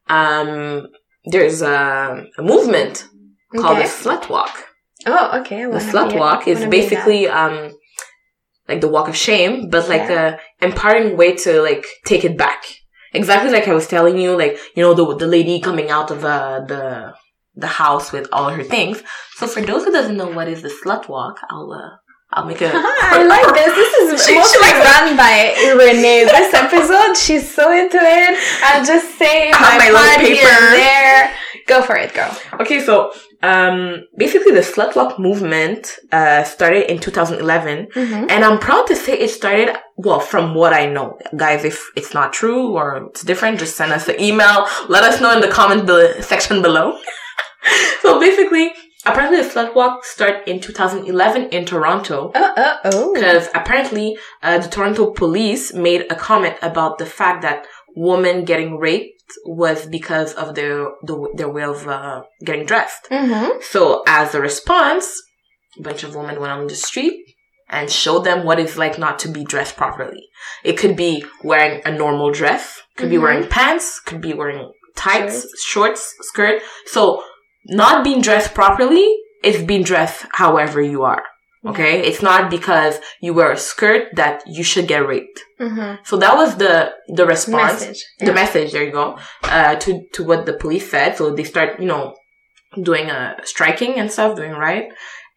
[0.07, 0.87] um,
[1.25, 3.07] there's a, a movement
[3.55, 3.83] called Okay.
[3.83, 4.65] the slut walk.
[5.05, 5.63] Oh, okay.
[5.63, 6.89] The slut walk is wanna be that.
[6.89, 7.71] basically um,
[8.67, 10.37] like the walk of shame, but like Yeah.
[10.61, 12.63] a empowering way to like take it back.
[13.13, 16.25] Exactly like I was telling you, like you know the the lady coming out of
[16.25, 17.13] uh, the
[17.55, 19.01] the house with all her things.
[19.37, 21.95] So for those who doesn't know what is the slut walk, I'll uh,
[22.35, 22.69] I'll make a.
[22.73, 23.73] I like this.
[23.75, 26.25] This is She- mostly she run by Renee.
[26.25, 28.37] This episode, she's so into it.
[28.63, 30.71] I'll just say my, my little paper.
[30.75, 31.33] there.
[31.67, 32.37] Go for it, girl.
[32.61, 38.29] Okay, so um, basically the slut walk movement uh, started in 2011, Mm-hmm.
[38.29, 41.63] and I'm proud to say it started well from what I know, guys.
[41.63, 44.67] If it's not true or it's different, just send us an email.
[44.89, 46.99] Let us know in the comment be- section below.
[48.01, 48.71] so basically,
[49.05, 52.31] apparently the slut walk started in 2011 in Toronto.
[52.33, 53.13] Uh, uh, oh.
[53.13, 57.65] Because apparently, uh, the Toronto police made a comment about the fact that
[57.95, 59.11] women getting raped
[59.45, 63.07] was because of their the, their way of uh, getting dressed.
[63.09, 63.59] Mm-hmm.
[63.61, 65.21] So, as a response,
[65.79, 67.21] a bunch of women went on the street
[67.69, 70.21] and showed them what it's like not to be dressed properly.
[70.63, 73.21] It could be wearing a normal dress, could be Mhm.
[73.23, 76.61] wearing pants, could be wearing tights, shorts, skirt.
[76.85, 77.23] So,
[77.65, 81.23] not being dressed properly is being dressed however you are.
[81.65, 82.01] Okay?
[82.07, 85.39] It's not because you wear a skirt that you should get raped.
[85.59, 86.03] Mm-hmm.
[86.03, 88.05] So that was the, the response Message.
[88.19, 91.79] the message there you go uh to to what the police said so they start
[91.79, 92.13] you know
[92.83, 94.89] doing uh striking and stuff doing right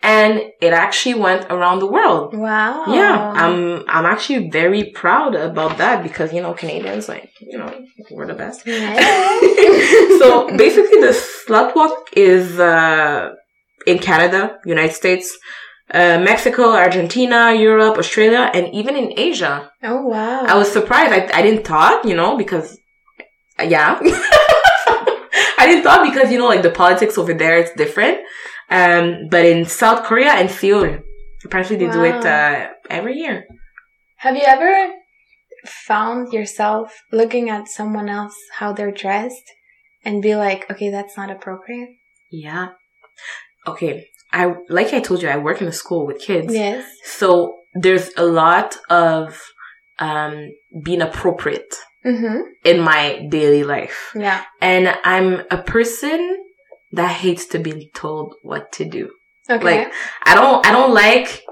[0.02, 2.34] and it actually went around the world.
[2.34, 2.84] Wow.
[2.88, 7.72] Yeah, I'm I'm actually very proud about that because you know Canadians like you know
[8.11, 8.61] we're the best.
[10.20, 13.30] so basically, the slut walk is uh,
[13.87, 15.37] in Canada, United States,
[15.92, 19.70] uh, Mexico, Argentina, Europe, Australia, and even in Asia.
[19.82, 20.44] Oh wow!
[20.44, 21.12] I was surprised.
[21.12, 22.78] I I didn't thought you know because
[23.58, 23.98] yeah.
[25.61, 28.18] I didn't thought because you know like the politics over there it's different.
[28.70, 30.98] Um, but in South Korea and Seoul,
[31.44, 31.92] apparently they wow.
[31.92, 33.46] do it uh, every year.
[34.18, 34.92] Have you ever
[35.66, 39.52] found yourself looking at someone else how they're dressed
[40.04, 41.90] and be like, okay, that's not appropriate?
[42.31, 42.68] Yeah.
[43.66, 44.07] Okay.
[44.33, 46.52] I like I told you, I work in a school with kids.
[46.52, 46.87] Yes.
[47.04, 49.40] So there's a lot of
[49.98, 50.50] um,
[50.83, 52.40] being appropriate mm-hmm.
[52.64, 54.12] in my daily life.
[54.14, 54.44] Yeah.
[54.61, 56.37] And I'm a person
[56.92, 59.11] that hates to be told what to do.
[59.48, 59.64] Okay.
[59.64, 59.92] Like
[60.24, 61.42] I don't I don't like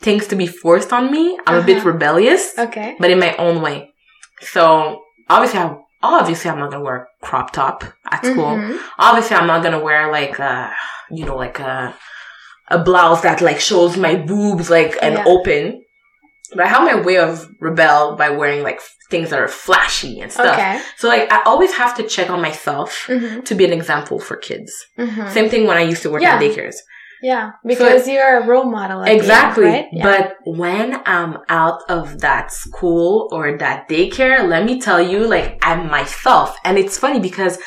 [0.00, 1.38] things to be forced on me.
[1.46, 1.62] I'm uh-huh.
[1.62, 1.90] a bit uh-huh.
[1.90, 2.58] rebellious.
[2.58, 2.96] Okay.
[2.98, 3.90] But in my own way.
[4.40, 8.56] So obviously I obviously I'm not gonna wear crop top at school.
[8.56, 8.76] Mm-hmm.
[8.98, 10.72] Obviously I'm not gonna wear like a
[11.10, 11.94] you know like a
[12.68, 15.24] a blouse that like shows my boobs like and yeah.
[15.26, 15.84] open.
[16.54, 20.32] But I have my way of rebel by wearing like things that are flashy and
[20.32, 20.54] stuff.
[20.54, 20.80] Okay.
[20.96, 23.40] So like I always have to check on myself mm-hmm.
[23.40, 24.72] to be an example for kids.
[24.98, 25.28] Mm-hmm.
[25.30, 26.40] Same thing when I used to work yeah.
[26.40, 26.76] in daycares.
[27.22, 29.04] Yeah, because so, you're a role model.
[29.04, 29.66] Exactly.
[29.66, 29.86] End, right?
[29.92, 30.02] yeah.
[30.02, 35.56] But when I'm out of that school or that daycare, let me tell you, like
[35.62, 36.56] I'm myself.
[36.64, 37.58] And it's funny because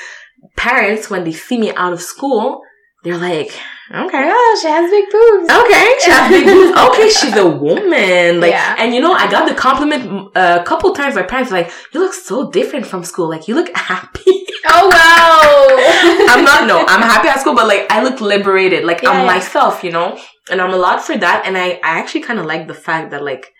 [0.57, 2.61] parents, when they see me out of school,
[3.05, 3.57] they're like,
[3.91, 4.25] okay.
[4.25, 5.49] Yeah, she has big boobs.
[5.51, 6.77] Okay, she has big boobs.
[6.87, 8.39] Okay, she's a woman.
[8.39, 8.75] Like, yeah.
[8.77, 11.15] and you know, I got the compliment uh, a couple times.
[11.15, 13.29] My parents like, you look so different from school.
[13.29, 14.23] Like, you look happy.
[14.67, 16.33] Oh wow.
[16.33, 16.67] I'm not.
[16.67, 18.83] No, I'm happy at school, but like, I look liberated.
[18.83, 19.25] Like, yeah, I'm yeah.
[19.35, 19.83] myself.
[19.83, 20.19] You know,
[20.49, 21.43] and I'm a lot for that.
[21.45, 23.53] And I, I actually kind of like the fact that like,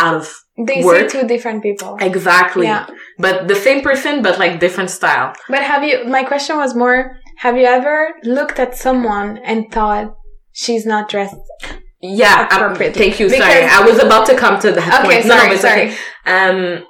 [0.00, 1.96] out of they work, see two different people.
[2.00, 2.66] Exactly.
[2.66, 2.86] Yeah.
[3.18, 5.34] But the same person, but like different style.
[5.48, 6.04] But have you?
[6.06, 10.14] My question was more have you ever looked at someone and thought
[10.52, 11.34] she's not dressed?
[12.00, 13.26] Yeah, um, thank you.
[13.26, 15.26] Because sorry, I was about to come to that okay, point.
[15.26, 15.82] Sorry, no, sorry.
[15.82, 15.96] Okay.
[16.24, 16.86] Um,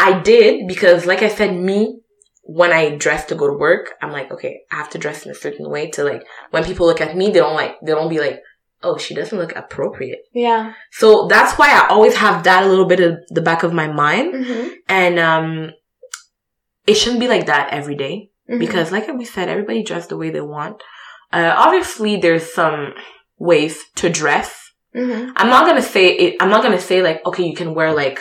[0.00, 2.00] I did because, like I said, me
[2.42, 5.30] when I dress to go to work, I'm like, okay, I have to dress in
[5.30, 8.10] a certain way to like when people look at me, they don't like they don't
[8.10, 8.40] be like,
[8.82, 10.22] oh, she doesn't look appropriate.
[10.34, 10.72] Yeah.
[10.90, 13.86] So that's why I always have that a little bit of the back of my
[13.86, 14.68] mind, mm-hmm.
[14.88, 15.70] and um,
[16.84, 18.31] it shouldn't be like that every day.
[18.48, 18.58] Mm-hmm.
[18.58, 20.82] Because like we said, everybody dress the way they want.
[21.32, 22.92] Uh, obviously there's some
[23.38, 24.58] ways to dress.
[24.94, 25.32] Mm-hmm.
[25.36, 28.20] I'm not gonna say it, I'm not gonna say like, okay, you can wear like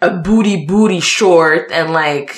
[0.00, 2.36] a booty booty short and like,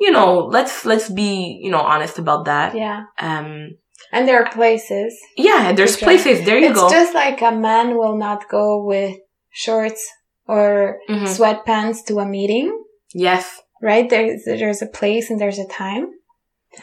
[0.00, 2.74] you know, let's, let's be, you know, honest about that.
[2.74, 3.04] Yeah.
[3.18, 3.76] Um,
[4.12, 5.18] and there are places.
[5.36, 6.44] Yeah, there's places.
[6.44, 6.86] There you it's go.
[6.86, 9.18] It's just like a man will not go with
[9.50, 10.08] shorts
[10.46, 11.24] or mm-hmm.
[11.24, 12.84] sweatpants to a meeting.
[13.12, 14.08] Yes right?
[14.08, 16.06] There's there's a place and there's a time.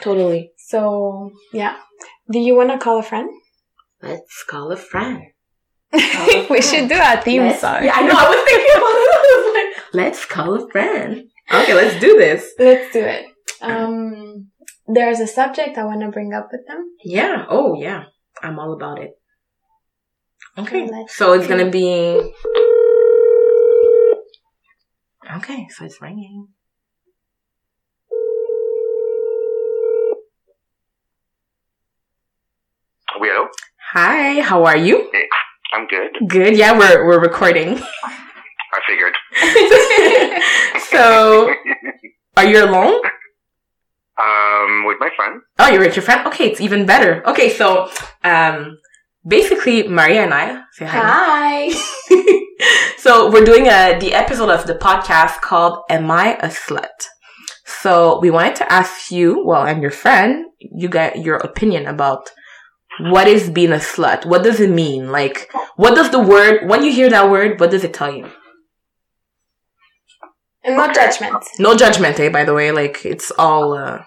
[0.00, 0.52] Totally.
[0.56, 1.76] So yeah.
[2.30, 3.28] Do you want to call a friend?
[4.00, 5.22] Let's call a friend.
[5.92, 7.84] Call a we should do a theme let's, song.
[7.84, 8.14] Yeah, I know.
[8.16, 9.54] I was thinking about it.
[9.54, 11.28] like, let's call a friend.
[11.52, 12.50] Okay, let's do this.
[12.58, 13.26] Let's do it.
[13.60, 14.48] Um,
[14.86, 16.82] there's a subject I want to bring up with them.
[17.04, 17.44] Yeah.
[17.50, 18.04] Oh, yeah.
[18.42, 19.10] I'm all about it.
[20.56, 20.88] Okay.
[21.08, 22.32] So it's gonna be.
[25.36, 26.48] Okay, so it's ringing.
[33.14, 33.46] Hello.
[33.92, 35.10] Hi, how are you?
[35.12, 35.28] Hey,
[35.74, 36.16] I'm good.
[36.28, 36.56] Good.
[36.56, 37.78] Yeah, we're we're recording.
[37.78, 39.14] I figured.
[40.90, 41.52] so,
[42.38, 43.02] are you alone?
[44.16, 45.42] Um, with my friend.
[45.58, 46.26] Oh, you're with your friend.
[46.28, 47.22] Okay, it's even better.
[47.28, 47.90] Okay, so
[48.24, 48.78] um,
[49.28, 51.68] basically, Maria and I say hi.
[51.70, 52.46] Hi.
[52.96, 57.08] so we're doing a the episode of the podcast called "Am I a Slut?"
[57.66, 62.30] So we wanted to ask you, well, and your friend, you get your opinion about
[63.00, 64.26] what is being a slut?
[64.26, 65.10] What does it mean?
[65.10, 68.30] Like, what does the word, when you hear that word, what does it tell you?
[70.64, 71.44] And no judgment.
[71.58, 72.70] No judgment, eh, by the way.
[72.70, 74.04] Like, it's all, uh,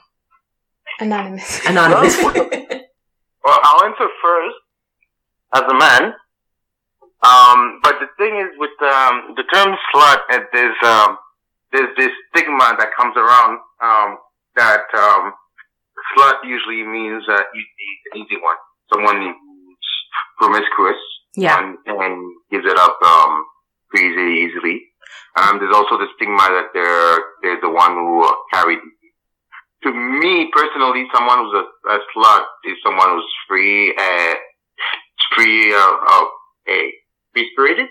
[0.99, 1.65] Anonymous.
[1.67, 2.17] Anonymous.
[2.23, 4.55] well, I'll answer first
[5.53, 6.13] as a man.
[7.23, 11.17] Um, but the thing is with, um, the term slut, uh, there's, um,
[11.73, 14.17] there's this stigma that comes around, um,
[14.55, 15.33] that, um,
[16.15, 18.54] slut usually means, uh, an easy one
[18.95, 19.91] someone who's
[20.39, 20.99] promiscuous
[21.35, 21.59] yeah.
[21.59, 23.45] and, and gives it up um,
[23.89, 24.81] pretty easily.
[25.37, 28.79] Um, there's also the stigma that they're they're the one who uh, carried.
[29.83, 34.37] To me personally, someone who's a, a slut is someone who's free and
[35.37, 36.25] very uh, uh,
[37.33, 37.87] free spirited,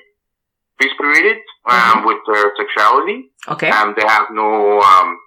[0.80, 1.36] free spirited
[1.66, 2.06] um, Mhm.
[2.06, 3.30] with their sexuality.
[3.48, 3.68] Okay.
[3.70, 5.18] Um, they have no um,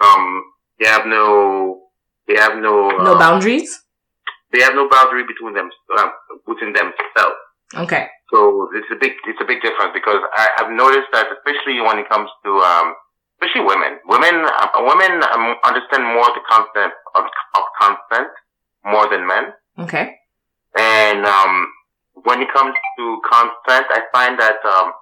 [0.00, 0.44] um,
[0.78, 1.82] they have no,
[2.26, 3.82] they have no, uh, No boundaries.
[4.52, 6.08] They have no boundary between them, uh,
[6.46, 7.40] within themselves.
[7.74, 8.08] Okay.
[8.32, 11.98] So it's a big, it's a big difference because I, I've noticed that especially when
[11.98, 12.94] it comes to, um,
[13.40, 18.32] especially women, women, uh, women um, understand more the concept of, of consent
[18.84, 19.52] more than men.
[19.78, 20.16] Okay.
[20.76, 21.68] And, um,
[22.24, 24.92] when it comes to consent, I find that, um,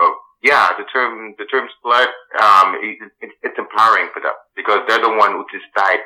[0.00, 0.10] uh,
[0.42, 5.00] yeah, the term, the term slut, um, it, it, it's empowering for them because they're
[5.00, 6.00] the one who decide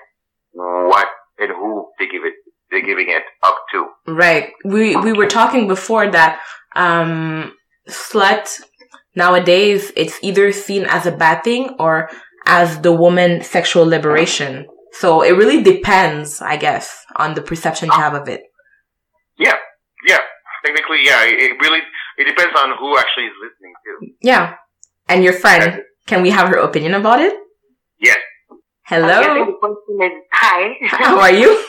[0.53, 2.35] what and who they give it,
[2.73, 3.87] they're giving it up to.
[4.07, 4.51] Right.
[4.65, 6.41] We we were talking before that
[6.75, 7.53] um
[7.89, 8.49] slut
[9.15, 12.11] nowadays it's either seen as a bad thing or
[12.47, 14.67] as the woman sexual liberation.
[14.93, 18.43] So it really depends, I guess, on the perception you have of it.
[19.39, 19.57] Yeah,
[20.07, 20.21] yeah.
[20.65, 21.25] Technically, yeah.
[21.25, 21.81] It it really
[22.19, 24.07] it depends on who actually is listening to.
[24.23, 24.55] Yeah.
[25.09, 27.35] And your friend, can we have her opinion about it?
[27.99, 28.19] Yes.
[28.85, 29.21] Hello.
[29.21, 30.75] guessing the question is, hi.
[30.89, 31.65] How are you?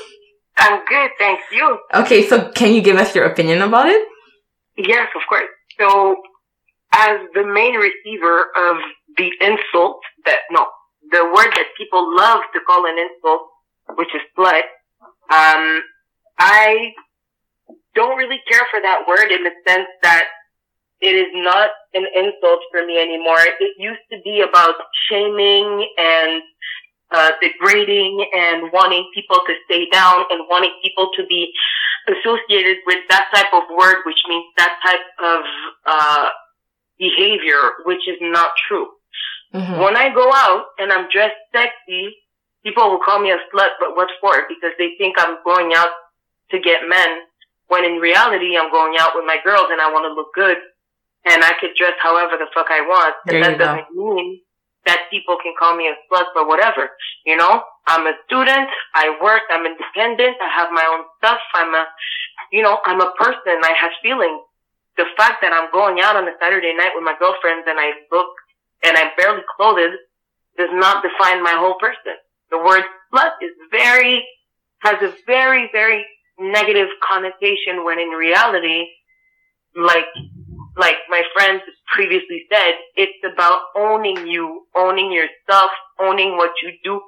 [0.57, 1.43] I'm good, thanks.
[1.51, 1.79] You?
[1.93, 4.07] Okay, so can you give us your opinion about it?
[4.77, 5.49] Yes, of course.
[5.79, 6.17] So,
[6.91, 8.77] as the main receiver of
[9.17, 10.67] the insult that, no,
[11.11, 13.41] the word that people love to call an insult,
[13.97, 14.61] which is slut,
[15.31, 15.81] um,
[16.37, 16.91] I
[17.95, 20.25] don't really care for that word in the sense that
[21.01, 23.39] it is not an insult for me anymore.
[23.59, 24.75] It used to be about
[25.09, 26.41] shaming and
[27.13, 31.51] uh, degrading and wanting people to stay down and wanting people to be
[32.07, 35.41] associated with that type of word, which means that type of
[35.85, 36.27] uh,
[36.99, 38.87] behavior, which is not true.
[39.53, 39.83] Mhm.
[39.83, 42.17] When I go out and I'm dressed sexy,
[42.63, 44.45] people will call me a slut, but what for?
[44.49, 45.91] Because they think I'm going out
[46.51, 47.09] to get men,
[47.67, 50.57] when in reality I'm going out with my girls and I want to look good,
[51.25, 53.65] and I could dress however the fuck I want, and that go.
[53.65, 54.41] doesn't mean
[54.85, 56.89] that people can call me a slut or whatever.
[57.25, 61.73] You know, I'm a student, I work, I'm independent, I have my own stuff, I'm
[61.73, 61.85] a,
[62.51, 64.41] you know, I'm a person, I have feelings.
[64.97, 67.91] The fact that I'm going out on a Saturday night with my girlfriends and I
[68.11, 68.29] look
[68.83, 69.97] and I'm barely clothed
[70.57, 72.19] does not define my whole person.
[72.51, 74.23] The word slut is very,
[74.79, 76.05] has a very, very
[76.39, 78.85] negative connotation when in reality,
[79.75, 80.05] like,
[80.77, 81.61] like my friends
[81.93, 87.01] previously said, it's about owning you, owning yourself, owning what you do,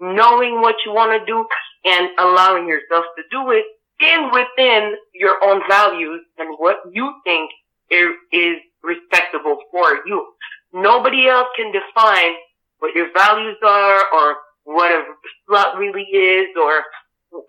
[0.00, 1.44] knowing what you want to do,
[1.84, 3.64] and allowing yourself to do it
[4.00, 7.50] in within your own values and what you think
[7.90, 10.26] is respectable for you.
[10.72, 12.34] Nobody else can define
[12.80, 15.04] what your values are or what a
[15.48, 16.82] slut really is or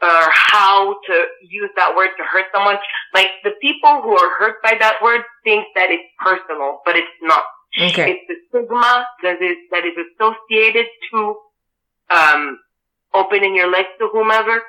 [0.01, 2.77] or how to use that word to hurt someone.
[3.13, 7.07] Like the people who are hurt by that word think that it's personal, but it's
[7.21, 7.43] not.
[7.79, 8.11] Okay.
[8.11, 11.35] It's the stigma that is that is associated to
[12.09, 12.59] um,
[13.13, 14.61] opening your legs to whomever,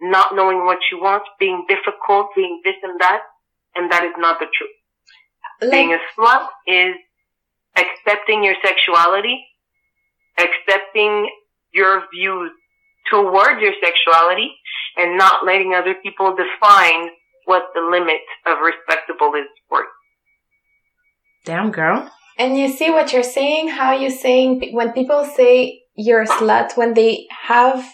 [0.00, 3.20] not knowing what you want, being difficult, being this and that,
[3.76, 5.70] and that is not the truth.
[5.70, 6.94] Being a slut is
[7.76, 9.44] accepting your sexuality,
[10.38, 11.28] accepting
[11.72, 12.50] your views
[13.08, 14.50] towards your sexuality,
[14.96, 17.10] and not letting other people define
[17.44, 19.86] what the limit of respectable is for you.
[21.44, 22.10] Damn girl.
[22.38, 26.76] and you see what you're saying, how you're saying, when people say you're a slut,
[26.76, 27.86] when they have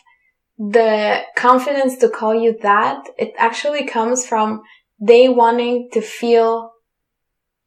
[0.59, 4.63] the confidence to call you that, it actually comes from
[5.01, 6.73] they wanting to feel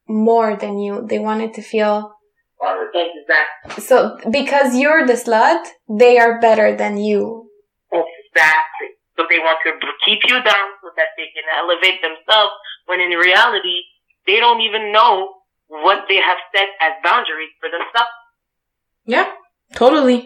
[0.07, 1.05] more than you.
[1.07, 2.13] They wanted to feel
[2.61, 3.83] Exactly.
[3.83, 7.49] so because you're the slut, they are better than you.
[7.91, 8.89] Exactly.
[9.15, 9.71] So they want to
[10.05, 12.53] keep you down so that they can elevate themselves
[12.85, 13.85] when in reality,
[14.25, 15.35] they don't even know
[15.67, 18.15] what they have set as boundaries for themselves.
[19.05, 19.29] Yeah.
[19.75, 20.25] Totally.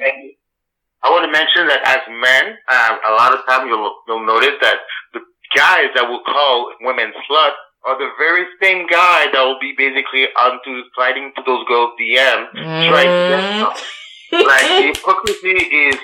[1.03, 4.55] I want to mention that as men, um, a lot of times you'll you'll notice
[4.61, 4.77] that
[5.13, 5.19] the
[5.53, 10.25] guys that will call women sluts are the very same guy that will be basically
[10.39, 12.47] onto sliding to those girls' DM,
[12.87, 13.59] trying to get Mm.
[13.59, 13.75] some.
[14.47, 15.57] like hypocrisy
[15.91, 15.97] is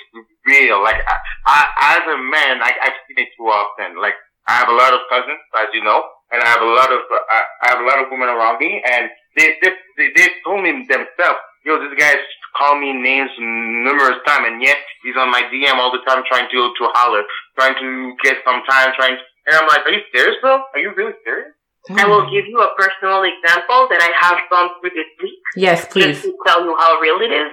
[0.46, 0.84] real.
[0.84, 1.15] Like I,
[1.48, 1.60] I,
[1.98, 3.98] as a man, I, I've seen it too often.
[4.00, 4.13] Like
[4.48, 7.00] I have a lot of cousins, as you know, and I have a lot of
[7.10, 10.62] uh, I have a lot of women around me, and they they they, they told
[10.62, 12.22] me themselves, "Yo, this guy's
[12.58, 16.50] called me names numerous times, and yet he's on my DM all the time, trying
[16.52, 17.24] to to holler,
[17.58, 20.62] trying to get some time, trying." And I'm like, "Are you serious, bro?
[20.74, 21.54] Are you really serious?"
[21.89, 25.39] I will give you a personal example that I have gone through this week.
[25.56, 26.20] Yes, please.
[26.20, 27.52] just to tell you how real it is.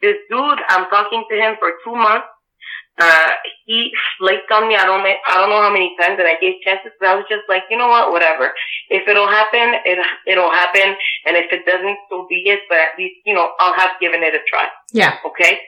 [0.00, 2.26] This dude, I'm talking to him for two months.
[2.98, 3.30] Uh,
[3.64, 4.74] he flaked on me.
[4.74, 6.92] I don't, I don't know how many times, and I gave chances.
[6.98, 8.50] But I was just like, you know what, whatever.
[8.90, 12.60] If it'll happen, it it'll happen, and if it doesn't, so be it.
[12.68, 14.66] But at least, you know, I'll have given it a try.
[14.92, 15.14] Yeah.
[15.24, 15.58] Okay.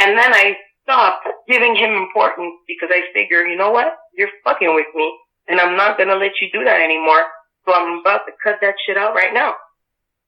[0.00, 4.74] And then I stopped giving him importance because I figure, you know what, you're fucking
[4.74, 5.12] with me,
[5.48, 7.24] and I'm not gonna let you do that anymore.
[7.66, 9.54] So I'm about to cut that shit out right now.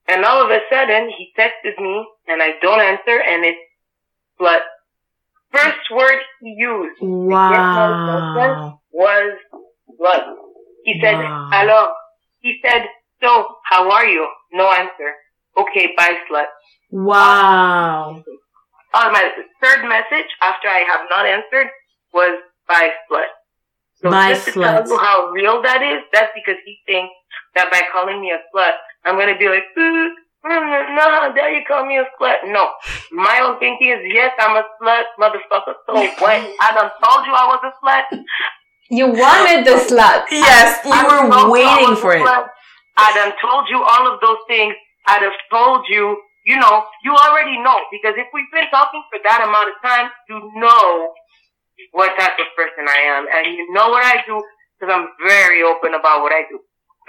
[0.08, 3.58] And all of a sudden, he texted me, and I don't answer, and it's
[4.38, 4.62] but
[5.52, 8.66] first word he used Wow.
[8.92, 9.32] was
[9.98, 10.22] blood.
[10.84, 11.48] He said, Wow.
[11.52, 11.92] hello.
[12.40, 12.82] He said,
[13.22, 14.26] so, how are you?
[14.52, 15.14] No answer.
[15.56, 16.46] Okay, bye, slut.
[16.90, 18.22] Wow.
[18.94, 19.30] On my
[19.62, 21.70] third message, after I have not answered,
[22.12, 23.30] was bye, slut.
[24.02, 24.82] So Bye, just to slut.
[24.82, 27.14] tell you how real that is, that's because he thinks
[27.54, 30.08] that by calling me a slut, I'm gonna be like, mm,
[30.44, 32.42] mm, no, how dare you call me a slut?
[32.50, 32.70] No.
[33.12, 35.74] My own thinking is, yes, I'm a slut, motherfucker.
[35.86, 36.40] So what?
[36.60, 38.24] I done told you I was a slut.
[38.90, 40.24] You wanted the slut.
[40.30, 42.26] Yes, you I were I waiting for it.
[42.26, 42.46] slut.
[42.96, 44.74] I done told you all of those things.
[45.06, 47.78] I'd have told you, you know, you already know.
[47.90, 51.14] Because if we've been talking for that amount of time, you know
[51.92, 53.26] what type of person I am.
[53.26, 54.42] And you know what I do
[54.78, 56.60] because I'm very open about what I do.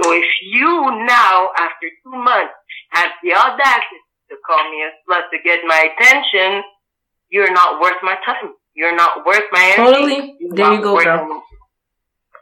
[0.01, 0.71] So if you
[1.05, 2.53] now, after two months,
[2.89, 6.63] have the audacity to call me a slut to get my attention,
[7.29, 8.53] you're not worth my time.
[8.75, 9.93] You're not worth my energy.
[9.93, 10.35] Totally.
[10.39, 11.27] You're There you go, worth girl.
[11.27, 11.41] my-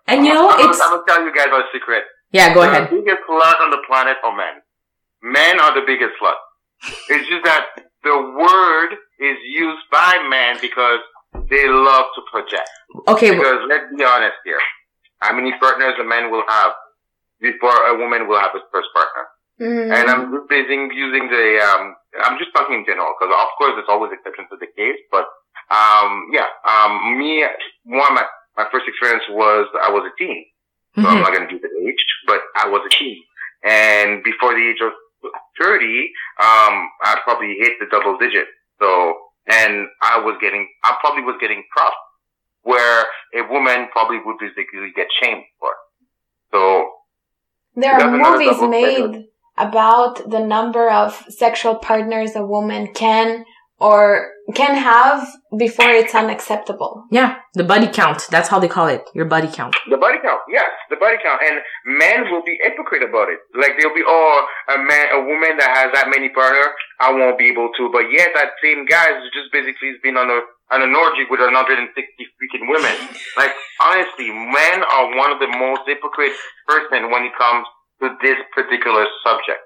[0.07, 2.03] And you know, I'm, it's I'm gonna tell you guys a secret.
[2.31, 2.53] yeah.
[2.53, 2.89] Go the ahead.
[2.89, 4.61] biggest slut on the planet are men.
[5.21, 6.39] Men are the biggest slut.
[7.09, 7.67] It's just that
[8.03, 10.99] the word is used by men because
[11.49, 12.69] they love to project.
[13.07, 13.31] Okay.
[13.31, 14.59] well, Because let's be honest here.
[15.19, 16.71] How many partners a man will have
[17.39, 19.27] before a woman will have his first partner?
[19.61, 19.93] Mhm.
[19.93, 23.73] And I'm just basing, using the, um, I'm just talking in general, because of course
[23.75, 25.29] there's always exceptions to the case, but,
[25.69, 27.45] um, yeah, um, me,
[27.85, 28.25] one, my,
[28.57, 30.45] my first experience was, I was a teen.
[30.95, 31.21] So I'm mhm.
[31.21, 33.21] not going to do the age, but I was a teen.
[33.63, 34.91] And before the age of
[35.61, 35.85] 30,
[36.41, 38.47] um, I probably hit the double digit.
[38.81, 41.95] So, and I was getting, I probably was getting props
[42.63, 45.69] where a woman probably would basically get shamed for.
[46.51, 46.91] So,
[47.75, 49.25] There are movies made
[49.57, 53.45] about the number of sexual partners a woman can
[53.81, 55.25] or can have
[55.57, 57.05] before it's unacceptable.
[57.09, 58.27] Yeah, the body count.
[58.29, 59.09] That's how they call it.
[59.15, 59.75] Your body count.
[59.89, 61.59] The body count, yes, the body count, and
[61.97, 63.39] men will be hypocrite about it.
[63.57, 66.61] Like they'll be, oh, a man, a woman that has that many partner,
[67.01, 67.89] I won't be able to.
[67.91, 70.39] But yet that same guy is just basically has been on a
[70.71, 72.95] on an orgy with 160 freaking women.
[73.35, 76.37] Like honestly, men are one of the most hypocrite
[76.69, 77.65] person when it comes
[78.01, 79.59] to this particular subject.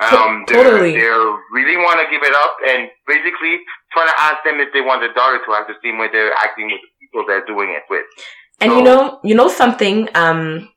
[0.00, 0.92] Um, they're- Totally.
[0.92, 1.06] they
[1.52, 3.58] really want to give it up and basically
[3.92, 6.32] trying to ask them if they want their daughter to act the same way they're
[6.32, 8.04] acting with the people they're doing it with.
[8.60, 10.68] And So- you know, you know something, um,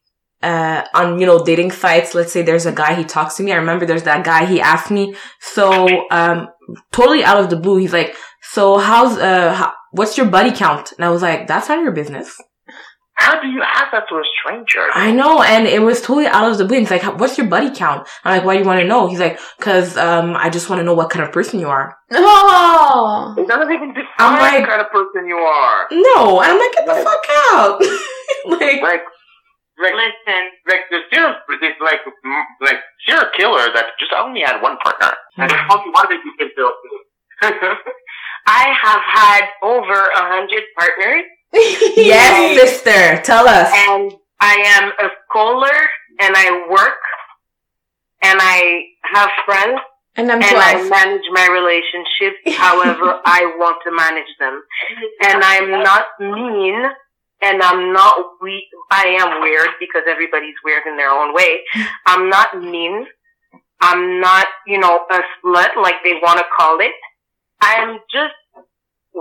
[0.43, 3.51] uh, on, you know, dating sites, let's say there's a guy, he talks to me.
[3.51, 6.49] I remember there's that guy, he asked me, so, um,
[6.91, 8.15] totally out of the blue, he's like,
[8.51, 10.91] so how's, uh, how, what's your buddy count?
[10.91, 12.39] And I was like, that's none of your business.
[13.15, 14.85] How do you ask that to a stranger?
[14.93, 16.79] I know, and it was totally out of the blue.
[16.79, 18.07] He's like, what's your buddy count?
[18.23, 19.07] I'm like, why do you want to know?
[19.07, 21.95] He's like, cause, um, I just want to know what kind of person you are.
[22.13, 25.87] Oh, It doesn't even define I'm like- the kind of person you are.
[25.91, 27.81] No, and I'm like, get the fuck out.
[28.59, 29.01] like, Like,
[29.79, 31.99] like, Listen, like the serial, it's like,
[32.61, 35.11] like serial killer that just only had one partner.
[35.37, 36.73] And only one that you can serial
[37.41, 37.75] killer.
[38.47, 41.23] I have had over a hundred partners
[41.95, 43.71] yes, sister, tell us.
[43.73, 45.77] and I am a scholar
[46.19, 46.99] and I work
[48.21, 49.79] and I have friends
[50.17, 54.61] and I'm and I manage my relationships however I want to manage them.
[55.21, 56.83] And I'm not mean
[57.41, 61.61] and I'm not we I am weird because everybody's weird in their own way.
[62.05, 63.05] I'm not mean.
[63.81, 66.91] I'm not, you know, a slut like they want to call it.
[67.61, 68.33] I am just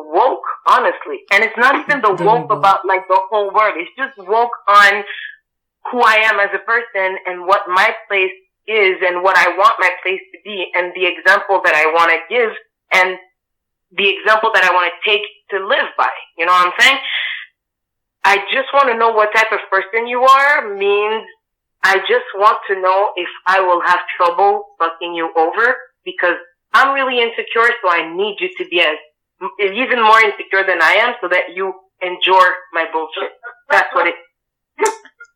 [0.03, 1.22] woke, honestly.
[1.32, 3.74] And it's not even the woke about like the whole word.
[3.76, 5.05] It's just woke on
[5.90, 8.32] who I am as a person and what my place
[8.66, 12.11] is and what I want my place to be and the example that I want
[12.11, 12.51] to give
[12.92, 13.18] and
[13.92, 16.11] the example that I want to take to live by.
[16.38, 16.99] You know what I'm saying?
[18.24, 21.24] I just want to know what type of person you are means
[21.82, 26.36] I just want to know if I will have trouble fucking you over because
[26.72, 28.97] I'm really insecure so I need you to be as
[29.61, 31.72] even more insecure than I am so that you
[32.03, 33.32] enjoy my bullshit.
[33.70, 34.14] That's what it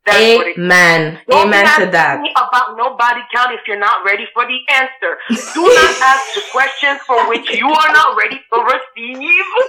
[0.08, 1.20] that's what it Amen.
[1.28, 2.20] don't Amen ask to that.
[2.20, 5.20] me about no body count if you're not ready for the answer.
[5.52, 9.20] Do not ask the questions for which you are not ready to receive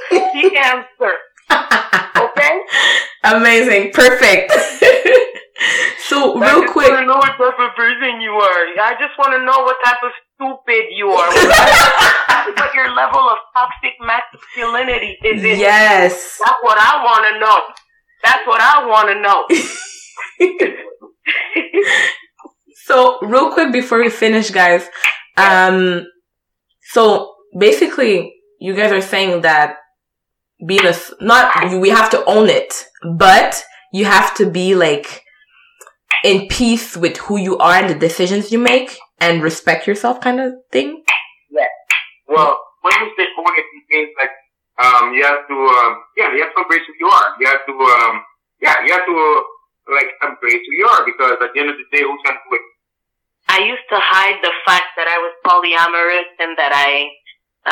[0.10, 1.14] the answer.
[2.20, 2.60] Okay?
[3.24, 3.92] Amazing.
[3.94, 4.52] Perfect.
[6.08, 6.92] so real quick.
[6.92, 8.62] I just want to know what type of person you are.
[8.76, 11.28] I just want to know what type of stupid you are.
[11.28, 15.44] what your level of toxic masculinity is.
[15.44, 15.60] in.
[15.60, 16.40] Yes.
[16.40, 17.58] That's what I want to know.
[18.24, 19.46] That's what I want to know.
[22.90, 24.90] So real quick before we finish, guys.
[25.38, 26.08] Um,
[26.92, 29.76] so basically, you guys are saying that
[30.66, 32.74] being a not we have to own it,
[33.16, 33.64] but
[33.94, 35.22] you have to be like
[36.24, 40.40] in peace with who you are and the decisions you make and respect yourself, kind
[40.40, 41.04] of thing.
[41.52, 41.68] Yeah.
[42.28, 44.34] Well, when you say own it, it means like
[44.80, 47.30] um you have to um yeah you have to embrace who you are.
[47.40, 48.24] You have to um
[48.62, 49.16] yeah you have to
[49.92, 52.56] like embrace who you are because at the end of the day, who's gonna do
[52.56, 52.66] it?
[53.50, 57.10] I used to hide the fact that I was polyamorous and that I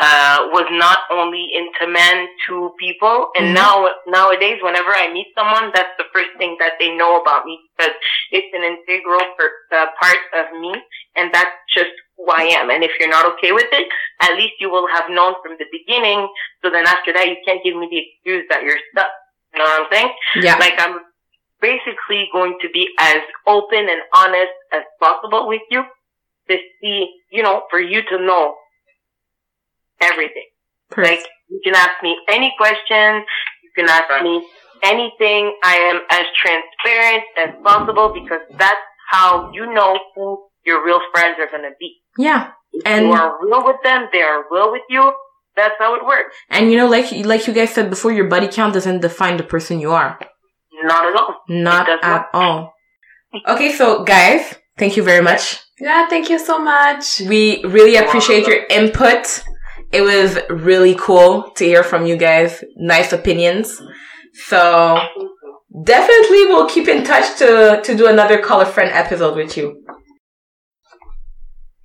[0.00, 3.30] uh, was not only into men to people.
[3.36, 3.54] And Mhm.
[3.54, 3.74] now
[4.06, 7.94] nowadays, whenever I meet someone, that's the first thing that they know about me because
[8.30, 10.72] it's an integral per, uh, part of me,
[11.16, 12.70] and that's just who I am.
[12.70, 13.88] And if you're not okay with it,
[14.20, 16.28] at least you will have known from the beginning.
[16.62, 19.10] So then after that, you can't give me the excuse that you're stuck.
[19.52, 20.10] You know what I'm saying?
[20.36, 20.56] Yeah.
[20.58, 21.00] Like I'm
[21.60, 25.84] basically going to be as open and honest as possible with you
[26.48, 26.98] to see,
[27.30, 28.56] you know, for you to know
[30.00, 30.46] everything.
[30.96, 33.24] Like you can ask me any question,
[33.62, 34.46] you can ask me
[34.82, 35.54] anything.
[35.62, 38.80] I am as transparent as possible because that's
[39.10, 41.96] how you know who your real friends are gonna be.
[42.18, 42.50] Yeah.
[42.72, 45.12] If And- you are real with them, they are real with you.
[45.56, 46.36] That's how it works.
[46.50, 49.42] And you know, like like you guys said before, your body count doesn't define the
[49.42, 50.18] person you are.
[50.84, 51.34] Not at all.
[51.48, 52.74] Not It does at all.
[53.46, 55.58] Okay, so guys, thank you very much.
[55.80, 57.20] Yeah, thank you so much.
[57.20, 59.42] We really appreciate your input.
[59.90, 62.62] It was really cool to hear from you guys.
[62.76, 63.80] Nice opinions.
[64.34, 64.98] So
[65.84, 69.84] definitely we'll keep in touch to to do another color friend episode with you.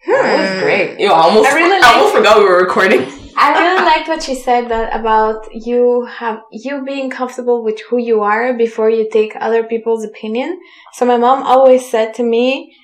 [0.05, 0.59] That was hmm.
[0.59, 0.99] great.
[0.99, 3.01] You almost I really I almost forgot we were recording.
[3.35, 7.97] I really liked what she said that about you have you being comfortable with who
[7.97, 10.59] you are before you take other people's opinion.
[10.93, 12.75] So my mom always said to me,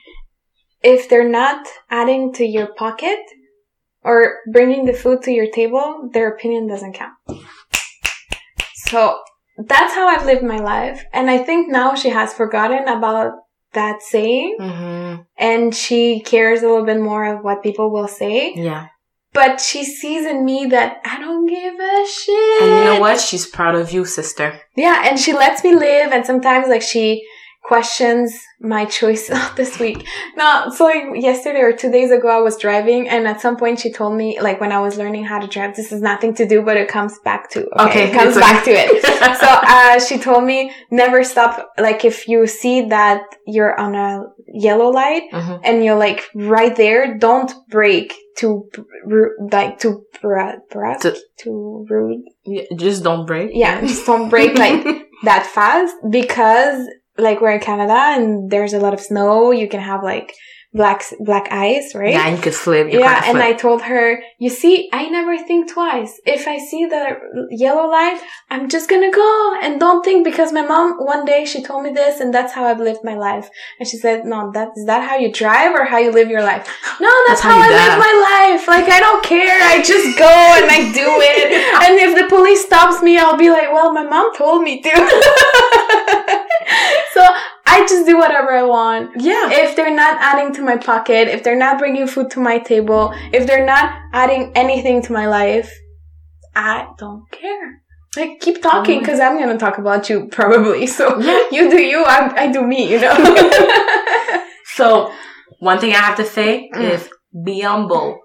[0.82, 3.20] if they're not adding to your pocket
[4.04, 7.14] or bringing the food to your table, their opinion doesn't count.
[8.74, 9.20] So
[9.58, 11.04] that's how I've lived my life.
[11.14, 13.34] And I think now she has forgotten about
[13.74, 15.22] that saying Mm-hmm.
[15.38, 18.54] and she cares a little bit more of what people will say.
[18.56, 18.88] Yeah.
[19.32, 22.62] But she sees in me that I don't give a shit.
[22.64, 23.20] And you know what?
[23.20, 24.60] She's proud of you, sister.
[24.76, 27.24] Yeah, and she lets me live, and sometimes like she
[27.70, 28.28] questions
[28.76, 29.26] my choice
[29.60, 30.00] this week.
[30.36, 30.84] No, so
[31.30, 34.28] yesterday or two days ago, I was driving, and at some point she told me,
[34.48, 36.88] like when I was learning how to drive, this is nothing to do, but it
[36.98, 38.90] comes back to okay, Okay, it comes back to it.
[39.44, 40.60] so uh, she told me
[40.92, 41.54] never stop.
[41.88, 43.22] Like if you see that
[43.56, 44.12] you're on a
[44.68, 45.56] yellow light Mhm.
[45.64, 48.54] and you're like right there, don't brake too
[49.14, 52.24] ru- like too bra- brusque, To- too rude.
[52.46, 53.52] Yeah, Just don't break.
[53.64, 54.82] Yeah, just don't brake like
[55.30, 56.80] that fast because
[57.20, 59.52] like we're in Canada and there's a lot of snow.
[59.52, 60.34] You can have like
[60.74, 62.12] black black ice, right?
[62.12, 62.92] Yeah, and you could flip.
[62.92, 63.40] You Yeah, and.
[63.40, 66.20] I told her, you see, I never think twice.
[66.26, 67.18] If I see the
[67.50, 71.64] yellow light, I'm just gonna go and don't think because my mom one day she
[71.64, 73.50] told me this and that's how I've lived my life.
[73.80, 76.44] And she said, no, that is that how you drive or how you live your
[76.44, 76.68] life?
[77.02, 78.68] No, that's, That's how how, I live my life.
[78.68, 79.58] Like I don't care.
[79.64, 81.48] I just go and I do it.
[81.90, 86.46] and if the police stops me, I'll be like, well, my mom told me to.
[87.20, 87.26] so
[87.66, 89.50] I just do whatever I want yeah.
[89.52, 93.14] if they're not adding to my pocket, if they're not bringing food to my table,
[93.34, 95.72] if they're not adding anything to my life,
[96.56, 97.82] I don't care.
[98.16, 100.88] Like keep talking because I'm gonna talk about you probably.
[100.88, 101.48] So Yeah.
[101.52, 102.92] you do you, I, I do me.
[102.92, 103.16] You know.
[104.76, 105.12] So,
[105.60, 106.92] one thing I have to say Mm.
[106.94, 107.10] is
[107.44, 108.18] be humble.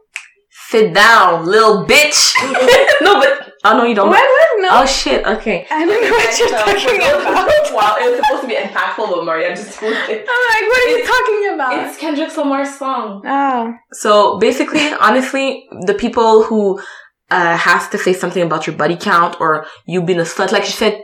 [0.69, 2.33] Sit down, little bitch.
[3.01, 4.09] no, but oh no, you don't.
[4.09, 4.21] what?
[4.21, 4.63] What?
[4.63, 5.27] No, Oh shit.
[5.27, 5.67] Okay.
[5.71, 7.75] I don't know what you're talking about.
[7.75, 11.05] wow, it was supposed to be impactful, but Maria just I'm like, what are you
[11.07, 11.87] talking about?
[11.89, 13.23] It's Kendrick Lamar's song.
[13.27, 16.81] oh, So basically, honestly, the people who
[17.31, 20.65] uh, has to say something about your body count or you being a slut, like
[20.65, 21.03] you said,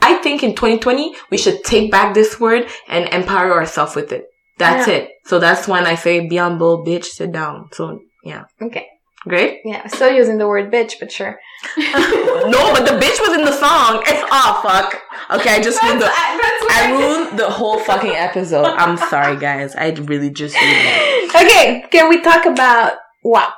[0.00, 4.24] I think in 2020 we should take back this word and empower ourselves with it.
[4.58, 4.94] That's Yeah.
[4.94, 5.10] it.
[5.26, 7.68] So that's when I say be humble, bitch, sit down.
[7.72, 8.86] So yeah, okay.
[9.26, 9.60] Great.
[9.64, 11.38] Yeah, still using the word bitch, but sure.
[11.76, 14.02] no, but the bitch was in the song.
[14.06, 15.02] It's oh fuck.
[15.30, 16.08] Okay, I just ruined the.
[16.08, 18.64] I ruined the whole fucking episode.
[18.64, 19.74] I'm sorry, guys.
[19.74, 21.34] I really just ruined it.
[21.34, 22.92] Okay, can we talk about
[23.24, 23.54] WAP?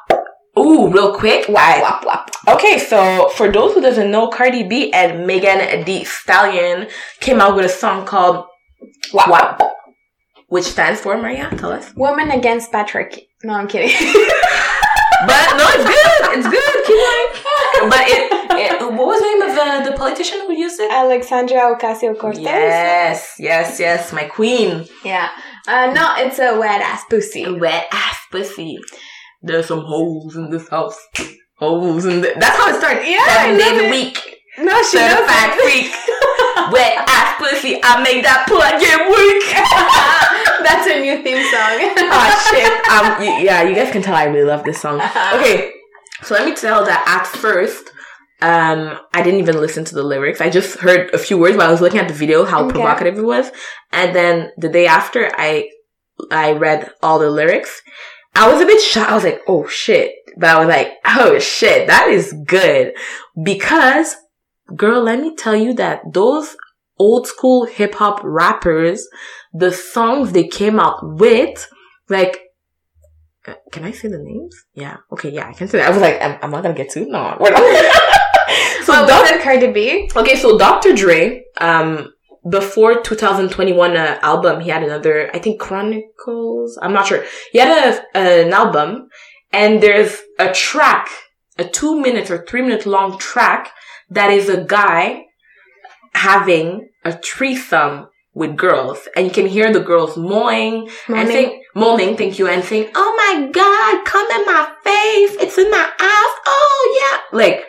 [0.58, 1.46] Ooh, real quick.
[1.46, 1.80] Why?
[1.80, 2.30] Wap, wap.
[2.48, 6.88] Okay, so for those who doesn't know, Cardi B and Megan Thee Stallion
[7.20, 8.46] came out with a song called
[9.12, 9.28] Wap.
[9.28, 9.62] WAP,
[10.48, 11.50] which stands for Maria.
[11.58, 11.94] Tell us.
[11.94, 13.28] Woman against patriarchy.
[13.44, 13.94] No, I'm kidding.
[15.26, 16.38] But no, it's good.
[16.38, 16.76] It's good.
[16.86, 17.90] Keep going.
[17.90, 18.32] But it,
[18.72, 20.90] it, what was the name of uh, the politician who used it?
[20.90, 22.42] Alexandria Ocasio Cortez.
[22.42, 24.12] Yes, yes, yes.
[24.12, 24.86] My queen.
[25.04, 25.28] Yeah.
[25.68, 27.50] Uh, no, it's a wet ass pussy.
[27.50, 28.78] Wet ass pussy.
[29.42, 30.98] There's some holes in this house.
[31.56, 32.32] Holes in the.
[32.38, 33.06] That's how it starts.
[33.06, 34.36] Yeah, Seven I days a week.
[34.58, 35.92] No, she Certified knows freak.
[36.72, 37.80] Wet ass pussy.
[37.82, 39.44] I make that plug get weak.
[40.68, 41.78] That's a new theme song.
[42.12, 42.72] oh shit.
[42.90, 45.00] Um, y- yeah, you guys can tell I really love this song.
[45.34, 45.72] Okay,
[46.22, 47.90] so let me tell that at first,
[48.42, 50.40] um, I didn't even listen to the lyrics.
[50.40, 52.72] I just heard a few words while I was looking at the video, how Okay.
[52.72, 53.50] provocative it was.
[53.92, 55.68] And then the day after, I,
[56.30, 57.82] I read all the lyrics.
[58.34, 59.10] I was a bit shocked.
[59.10, 60.12] I was like, oh shit.
[60.36, 62.92] But I was like, oh shit, that is good.
[63.42, 64.14] Because,
[64.76, 66.56] girl, let me tell you that those
[66.98, 69.06] old school hip hop rappers,
[69.52, 71.68] the songs they came out with,
[72.08, 72.38] like,
[73.46, 74.54] uh, can I say the names?
[74.74, 74.98] Yeah.
[75.12, 75.30] Okay.
[75.30, 75.88] Yeah, I can say that.
[75.88, 77.06] I was like, am, am I gonna get to?
[77.06, 77.36] No.
[77.40, 77.56] We're
[78.84, 80.10] so What Doc- was Cardi B?
[80.14, 80.94] okay, so Dr.
[80.94, 82.12] Dre, um,
[82.48, 86.78] before 2021 uh, album, he had another, I think Chronicles.
[86.82, 87.24] I'm not sure.
[87.52, 89.08] He had a, an album,
[89.52, 91.08] and there's a track,
[91.58, 93.72] a two minute or three minute long track
[94.10, 95.24] that is a guy
[96.14, 102.16] having a threesome with girls, and you can hear the girls moaning and saying, moaning,
[102.16, 106.32] thank you, and saying, "Oh my God, come in my face, it's in my ass,
[106.46, 107.64] oh yeah," like,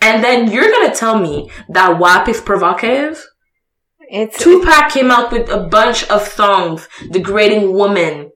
[0.00, 3.24] and then you're gonna tell me that WAP is provocative?
[4.08, 8.30] It's Tupac came out with a bunch of songs degrading women.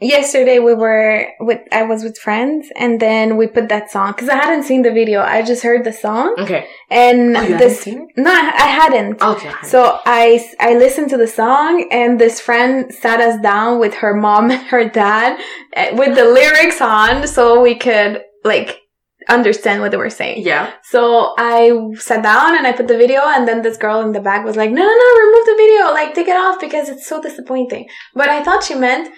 [0.00, 4.28] Yesterday we were with I was with friends and then we put that song because
[4.28, 5.20] I hadn't seen the video.
[5.20, 6.66] I just heard the song Okay.
[6.90, 9.22] and Oh, this no I, I hadn't.
[9.22, 9.52] Okay.
[9.64, 14.14] So I I listened to the song and this friend sat us down with her
[14.14, 15.40] mom and her dad
[15.74, 18.80] eh, with the lyrics on so we could like
[19.26, 20.42] understand what they were saying.
[20.44, 20.70] yeah.
[20.82, 24.20] So I sat down and I put the video and then this girl in the
[24.20, 25.82] back was like, no, no, no, remove the video.
[25.94, 27.86] Like take it off because it's so disappointing.
[28.14, 29.08] But I thought she meant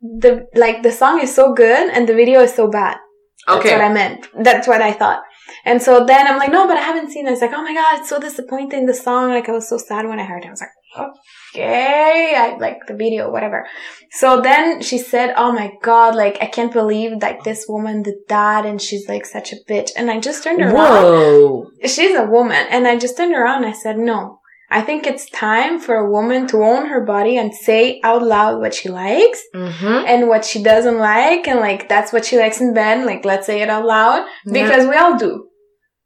[0.00, 2.98] the, like the song is so good and the video is so bad.
[3.48, 3.70] Okay.
[3.70, 4.28] That's what I meant.
[4.42, 5.22] That's what I thought.
[5.64, 7.32] And so then I'm like, no, but I haven't seen it.
[7.32, 8.86] It's like, oh my God, it's so disappointing.
[8.86, 10.48] The song, like I was so sad when I heard it.
[10.48, 11.12] I was like,
[11.54, 13.66] okay, I like the video, whatever.
[14.10, 18.16] So then she said, oh my God, like I can't believe like this woman did
[18.28, 19.90] that and she's like such a bitch.
[19.96, 21.70] And I just turned around Whoa.
[21.84, 24.40] she's a woman and i just turned around and i said no
[24.70, 28.60] i think it's time for a woman to own her body and say out loud
[28.60, 30.06] what she likes Mm-hmm.
[30.12, 33.46] and what she doesn't like and like that's what she likes in bed like let's
[33.46, 35.48] say it out loud because we all do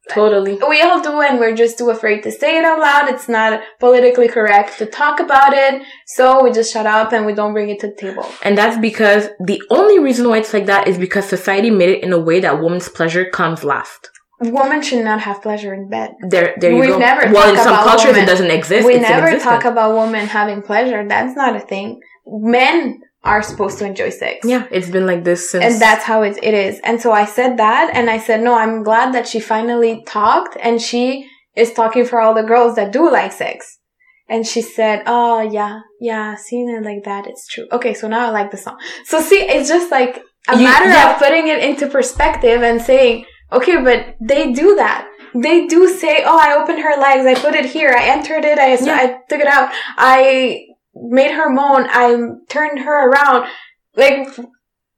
[0.09, 0.59] Totally.
[0.69, 3.61] we all do and we're just too afraid to say it out loud it's not
[3.79, 7.69] politically correct to talk about it so we just shut up and we don't bring
[7.71, 10.99] it to the table And that's because the only reason why it's like that is
[10.99, 14.11] because society made it in a way that woman's pleasure comes last.
[14.41, 16.99] Women should not have pleasure in bed There, there you We go.
[16.99, 18.23] never well, talk in some about cultures women.
[18.23, 18.87] it doesn't exist.
[18.87, 23.77] we it's never talk about women having pleasure that's not a thing men are supposed
[23.79, 25.63] to enjoy sex Yeah, it's been like this since.
[25.65, 26.81] and that's how it, it is.
[26.85, 30.57] And so I said that, and I said, no, I'm glad that she finally talked,
[30.63, 33.79] and she is talking for all the girls that do like sex.
[34.27, 37.67] And she said, oh, yeah, yeah, seeing it like that, it's true.
[37.73, 38.79] Okay, so now I like the song.
[39.05, 41.13] So see, it's just like a You- matter yeah.
[41.13, 45.09] of putting it into perspective and saying, okay, but they do that.
[45.35, 48.59] They do say, oh, I opened her legs, I put it here, I entered it,
[48.59, 48.97] I, Yeah.
[48.97, 52.17] I took it out, I made her moan, I
[52.49, 53.49] turned her around.
[53.97, 54.29] Like,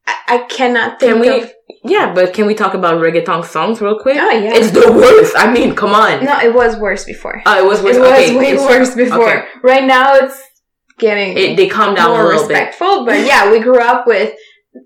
[0.07, 1.29] I, cannot think Can we?
[1.43, 1.53] of
[1.85, 4.17] Yeah, but can we talk about reggaeton songs real quick?
[4.19, 4.53] Oh, yeah.
[4.55, 5.35] It's the worst.
[5.37, 6.25] I mean, come on.
[6.25, 7.43] No, it was worse before.
[7.45, 7.97] Oh, it was worse.
[7.97, 9.29] it was okay, way worse before.
[9.39, 9.45] okay.
[9.63, 10.41] Right now, it's
[10.99, 12.55] getting It, they calm down more a little bit.
[12.55, 13.05] respectful.
[13.05, 14.35] But yeah, we grew up with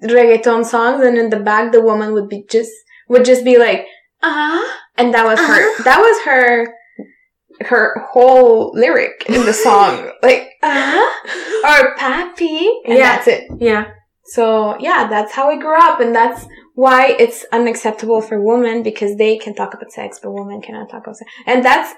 [0.02, 2.72] reggaeton songs, and in the back, the woman would be just
[3.08, 3.86] would just be like,
[4.22, 4.62] ah,
[4.96, 5.44] and that was her.
[5.70, 5.82] Uh-huh.
[5.84, 6.74] That was her.
[7.60, 11.22] Her whole lyric in the song, like ah,
[11.64, 13.16] or papi, and Yeah.
[13.16, 13.44] that's it.
[13.58, 13.92] Yeah.
[14.26, 16.44] So yeah, that's how we grew up, and that's
[16.74, 21.04] why it's unacceptable for women because they can talk about sex, but women cannot talk
[21.04, 21.30] about sex.
[21.46, 21.94] And that's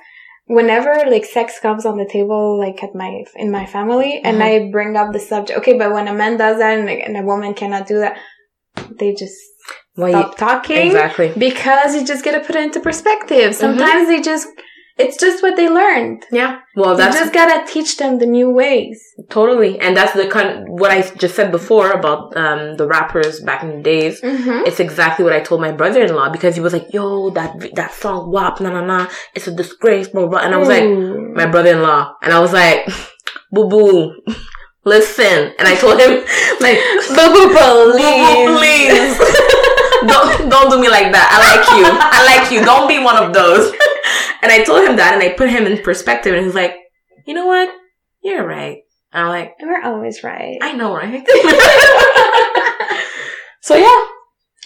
[0.47, 4.43] whenever like sex comes on the table, like at my in my family, and Mhm.
[4.69, 5.59] I bring up the subject.
[5.59, 8.17] Okay, but when a man does that and, and a woman cannot do that,
[9.01, 9.35] they just
[9.99, 11.33] Well, stop talking exactly.
[11.37, 13.55] because you just gotta put it into perspective.
[13.55, 14.49] Sometimes they just
[15.05, 16.27] it's just what they learned.
[16.33, 16.59] Yeah.
[16.75, 18.99] Well, You that's just gotta teach them the new ways.
[19.31, 23.35] totally, and that's the kind of, what I just said before about um the rappers
[23.49, 24.15] back in the days.
[24.21, 24.67] Mm-hmm.
[24.69, 28.31] It's exactly what I told my brother-in-law because he was like, "Yo, that that song
[28.33, 29.01] WAP, na na na,
[29.37, 30.85] it's a disgrace, blah blah." And I was like,
[31.41, 32.79] my brother-in-law, and I was like,
[33.53, 33.95] "Boo boo,
[34.85, 36.13] listen." And I told him
[36.67, 36.79] like,
[37.15, 39.15] boo boo, "Boo boo, please,
[40.09, 41.29] don't don't do me like that.
[41.31, 41.85] I like you.
[41.87, 42.65] I like you.
[42.65, 43.73] Don't be one of those."
[44.41, 46.77] And I told him that, and I put him in perspective, and he's like,
[47.27, 47.69] "You know what?
[48.23, 48.83] You're right."
[49.13, 50.59] And I'm like, We're always right.
[50.63, 51.27] "I know, right?"
[53.61, 54.05] so yeah,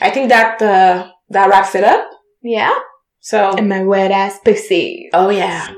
[0.01, 2.07] I think that uh, that wraps it up.
[2.43, 2.75] yeah.
[3.21, 5.09] So, And my wet ass pussy.
[5.15, 5.69] oh yeah.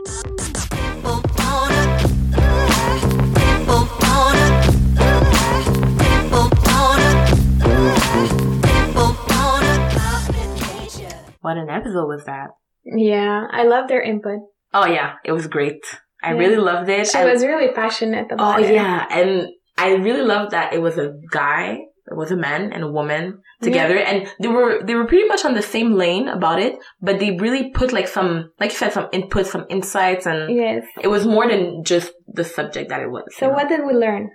[11.45, 12.49] What an episode was that?
[12.84, 14.40] Yeah, I love their input.
[14.72, 15.82] Oh yeah, it was great.
[16.22, 16.38] I Yeah.
[16.42, 17.07] really loved it.
[17.07, 18.70] She I- was really passionate Oh about it.
[18.70, 19.30] Oh yeah, and
[19.76, 21.09] I really loved that it was a
[21.40, 21.64] guy,
[22.12, 23.24] it was a man and a woman
[23.66, 26.74] together, and they were they were pretty much on the same lane about it,
[27.07, 28.30] but they really put like some,
[28.61, 30.82] like you said, some input, some insights, and Yes.
[31.07, 33.24] it was more than just the subject that it was.
[33.38, 33.57] So you know?
[33.59, 34.30] what did we learn?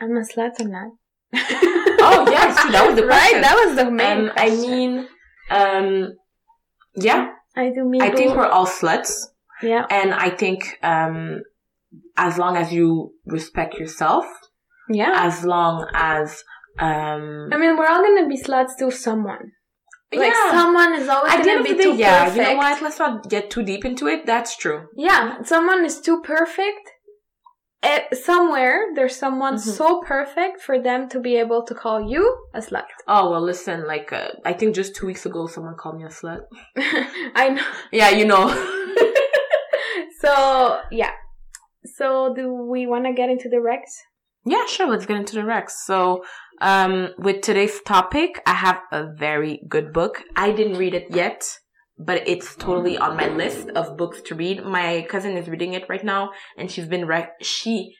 [0.00, 0.90] I'm a slut or not?
[2.04, 3.32] Oh yes, that was the question.
[3.32, 3.38] right.
[3.46, 4.18] That was the main.
[4.28, 4.92] Um, I mean,
[5.60, 6.12] um,
[6.94, 8.02] yeah, I do mean.
[8.02, 9.26] I think we're all sluts,
[9.62, 9.86] Yeah.
[9.90, 11.42] and I think um,
[12.16, 14.24] as long as you respect yourself,
[14.88, 15.12] Yeah.
[15.14, 16.42] as long as
[16.78, 19.52] um, I mean, we're all gonna be sluts to someone.
[20.14, 20.50] Like yeah.
[20.50, 22.36] someone is always At gonna be too yeah, perfect.
[22.36, 22.82] you know what?
[22.82, 24.26] Let's not get too deep into it.
[24.26, 24.86] That's true.
[24.96, 26.91] Yeah, someone is too perfect.
[27.84, 29.76] Eh, somewhere there's someone Mhm.
[29.76, 32.22] so perfect for them to be able to call you
[32.54, 32.86] a slut.
[33.08, 33.86] Oh well, listen.
[33.86, 36.42] Like uh, I think just two weeks ago, someone called me a slut.
[37.34, 37.66] I know.
[37.90, 38.44] Yeah, you know.
[40.20, 41.12] So yeah.
[41.84, 44.00] So do we want to get into the Rex?
[44.44, 44.88] yeah, sure.
[44.88, 45.84] Let's get into the Rex.
[45.86, 46.24] So,
[46.60, 50.22] um, with today's topic, I have a very good book.
[50.36, 51.44] I didn't read it yet,
[51.98, 54.64] but it's totally on my list of books to read.
[54.64, 57.94] My cousin is reading it right now, and she's been re- she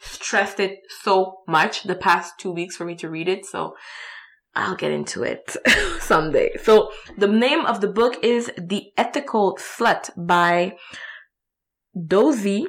[0.00, 3.46] stressed it so much the past two weeks for me to read it.
[3.46, 3.74] So.
[4.54, 5.56] I'll get into it
[6.00, 6.56] someday.
[6.60, 10.76] So the name of the book is The Ethical Slut by
[11.96, 12.64] Dossie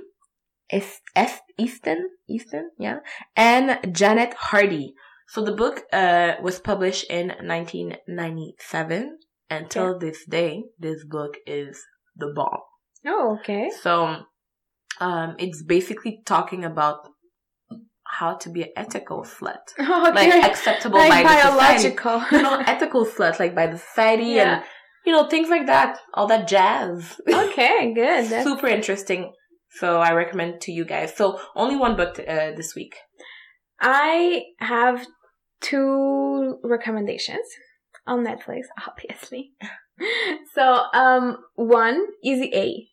[0.70, 3.00] Es- Es- Easton, Easton, yeah,
[3.36, 4.94] and Janet Hardy.
[5.28, 9.18] So the book uh, was published in 1997.
[9.50, 11.82] Until this day, this book is
[12.16, 12.60] the bomb.
[13.06, 13.70] Oh, okay.
[13.82, 14.24] So
[15.00, 17.08] um, it's basically talking about
[18.04, 21.96] how to be an ethical slut, Oh, like acceptable Like by the society.
[21.96, 22.24] biological.
[22.38, 24.56] You know, ethical slut, like by the society Yeah.
[24.56, 24.64] and
[25.06, 27.20] you know things like that, all that jazz.
[27.28, 28.26] okay, good.
[28.26, 29.32] That's- Super interesting.
[29.72, 31.16] So I recommend to you guys.
[31.16, 32.96] So only one book uh, this week.
[33.80, 35.06] I have
[35.62, 37.46] two recommendations
[38.08, 39.54] on Netflix, obviously.
[40.54, 42.88] so, um, one, Easy A.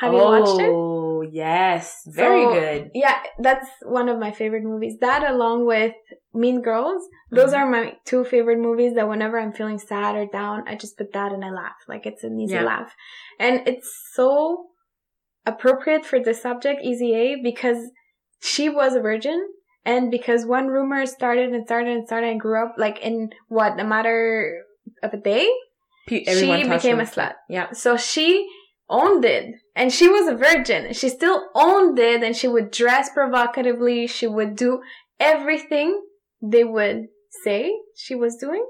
[0.00, 0.70] Have you watched it?
[0.70, 2.90] Oh yes, very So, good.
[2.94, 4.98] Yeah, that's one of my favorite movies.
[5.00, 5.94] That along with
[6.32, 7.02] Mean Girls,
[7.32, 7.58] those Mhm.
[7.58, 11.12] are my two favorite movies that whenever I'm feeling sad or down, I just put
[11.12, 11.76] that and I laugh.
[11.88, 12.64] Like it's an easy Yeah.
[12.64, 12.94] laugh.
[13.40, 14.68] And it's so
[15.44, 17.90] appropriate for the subject, Easy A, because
[18.40, 19.44] she was a virgin
[19.84, 23.78] and because one rumor started and started and started and grew up like in what,
[23.78, 24.62] a matter
[25.02, 25.48] of a day,
[26.06, 27.34] Pe- she became a slut.
[27.48, 27.72] Yeah.
[27.72, 28.46] So she
[28.88, 29.54] owned it.
[29.74, 30.92] And she was a virgin.
[30.92, 34.06] She still owned it and she would dress provocatively.
[34.06, 34.82] She would do
[35.18, 36.00] everything
[36.42, 37.06] they would
[37.44, 38.66] say she was doing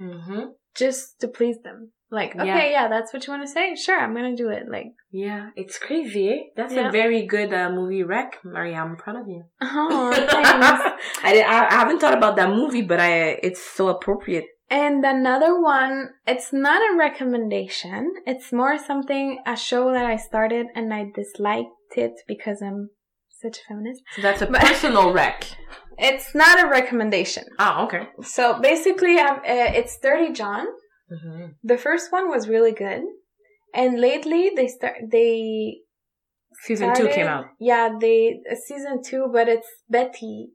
[0.00, 0.50] Mm-hmm.
[0.76, 1.92] just to please them.
[2.10, 2.42] Like, Yeah.
[2.42, 3.74] okay, yeah, that's what you want to say?
[3.74, 4.64] Sure, I'm gonna do it.
[4.70, 6.28] Like, Yeah, it's crazy.
[6.30, 6.38] Eh?
[6.56, 6.88] That's Yeah.
[6.88, 8.76] a very good uh, movie rec, Maria.
[8.76, 9.42] I'm proud of you.
[9.60, 10.12] oh.
[11.28, 13.10] I, did, I I haven't thought about that movie, but I
[13.48, 14.46] it's so appropriate.
[14.70, 18.12] and another one, it's not a recommendation.
[18.26, 22.90] It's more something, a show that I started and I disliked it because I'm
[23.42, 24.02] such a feminist.
[24.14, 25.44] So that's a But- personal rec.
[25.98, 27.44] It's not a recommendation.
[27.58, 28.02] Oh, okay.
[28.22, 30.66] So basically, um, uh, it's Dirty John.
[31.12, 31.46] Mm-hmm.
[31.62, 33.02] The first one was really good,
[33.74, 35.78] and lately they start they
[36.62, 37.46] Season two came out.
[37.60, 40.48] Yeah, they uh, season two, but it's Betty.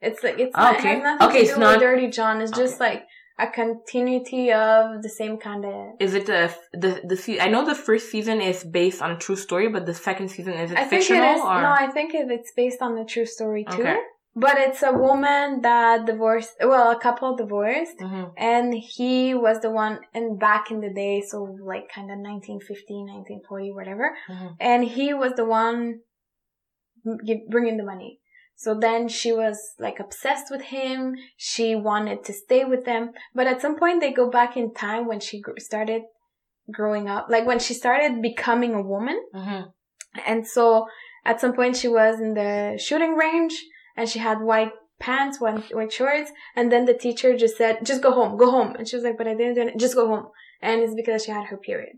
[0.00, 0.96] It's like it's Oh, not, okay.
[0.98, 2.40] it Okay, it's not- Dirty John.
[2.40, 2.84] It's just Okay.
[2.90, 3.02] like
[3.38, 5.74] a continuity of the same kind of.
[5.98, 9.18] Is it the the the se- I know the first season is based on a
[9.18, 11.88] true story, but the second season is it I think it fictional or No, I
[11.88, 13.80] think it, it's based on a true story too.
[13.82, 13.98] Okay.
[14.34, 18.32] But it's a woman that divorced, well, a couple divorced, Mhm.
[18.36, 23.04] and he was the one, and back in the day, so like kind of 1950,
[23.04, 24.56] 1940, whatever, Mhm.
[24.60, 26.00] and he was the one
[27.48, 28.20] bringing the money.
[28.56, 31.16] So then she was like obsessed with him.
[31.36, 33.12] She wanted to stay with them.
[33.34, 36.02] But at some point they go back in time when she gr- started
[36.70, 39.18] growing up, like when she started becoming a woman.
[39.34, 39.72] Mhm.
[40.26, 40.86] And so
[41.24, 43.54] at some point she was in the shooting range
[43.96, 46.30] and she had white pants, white, white shorts.
[46.54, 48.74] And then the teacher just said, just go home, go home.
[48.76, 49.78] And she was like, but I didn't do it.
[49.78, 50.26] Just go home.
[50.62, 51.96] And it's because she had her period.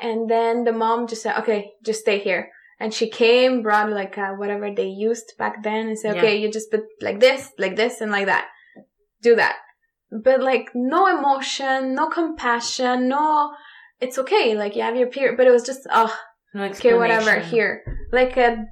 [0.00, 2.50] And then the mom just said, okay, just stay here.
[2.78, 6.22] And she came, brought like uh, whatever they used back then and said, Yeah.
[6.22, 8.48] okay, you just put like this, like this, and like that.
[9.22, 9.56] Do that.
[10.12, 13.54] But like no emotion, no compassion, no,
[13.98, 14.54] it's okay.
[14.54, 16.14] Like you have your period, but it was just, oh,
[16.52, 17.82] No okay, whatever, here.
[18.12, 18.66] Like a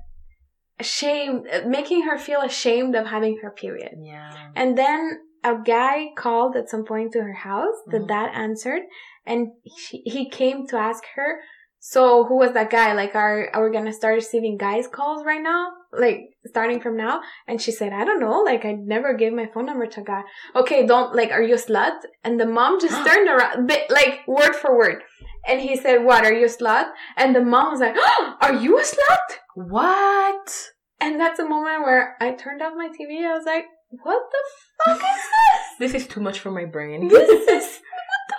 [0.80, 3.92] shame, making her feel ashamed of having her period.
[4.02, 4.30] Yeah.
[4.56, 7.74] And then a guy called at some point to her house.
[7.86, 8.08] The Mhm.
[8.08, 8.82] dad answered,
[9.26, 11.40] and she, he came to ask her.
[11.86, 12.94] So who was that guy?
[12.94, 15.68] Like, are are we gonna start receiving guys calls right now?
[15.92, 17.20] Like starting from now?
[17.46, 18.40] And she said, I don't know.
[18.40, 20.22] Like, I never gave my phone number to a guy.
[20.56, 21.30] Okay, don't like.
[21.30, 21.98] Are you a slut?
[22.24, 25.02] And the mom just turned around, like word for word.
[25.48, 26.24] And he said, What?
[26.24, 26.90] Are you a slut?
[27.16, 29.36] And the mom was like, oh, Are you a slut?
[29.54, 30.70] What?
[31.00, 33.24] And that's a moment where I turned off my TV.
[33.26, 34.38] I was like, What the
[34.86, 35.60] fuck is this?
[35.92, 37.08] This is too much for my brain.
[37.08, 38.36] this is what the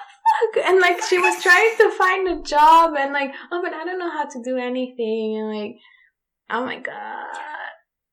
[0.62, 3.84] fuck and like she was trying to find a job and like oh but i
[3.86, 5.76] don't know how to do anything and like
[6.50, 7.26] oh my god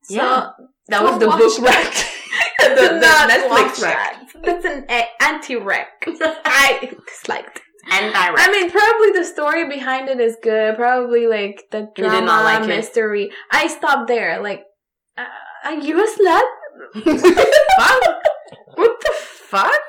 [0.05, 0.51] so Yeah.
[0.89, 1.93] that was the book wreck.
[2.59, 4.33] the, the Netflix wreck.
[4.35, 4.43] that.
[4.45, 4.85] that's an
[5.21, 5.89] anti-rec
[6.45, 10.77] i disliked it And I mean, probably the story behind it is good.
[10.77, 12.69] Probably like the drama, like it.
[12.69, 13.31] mystery.
[13.51, 14.43] I stopped there.
[14.43, 14.65] Like,
[15.17, 15.25] uh,
[15.65, 16.43] are you a slut?
[17.79, 18.03] Fuck.
[18.75, 19.81] What the fuck?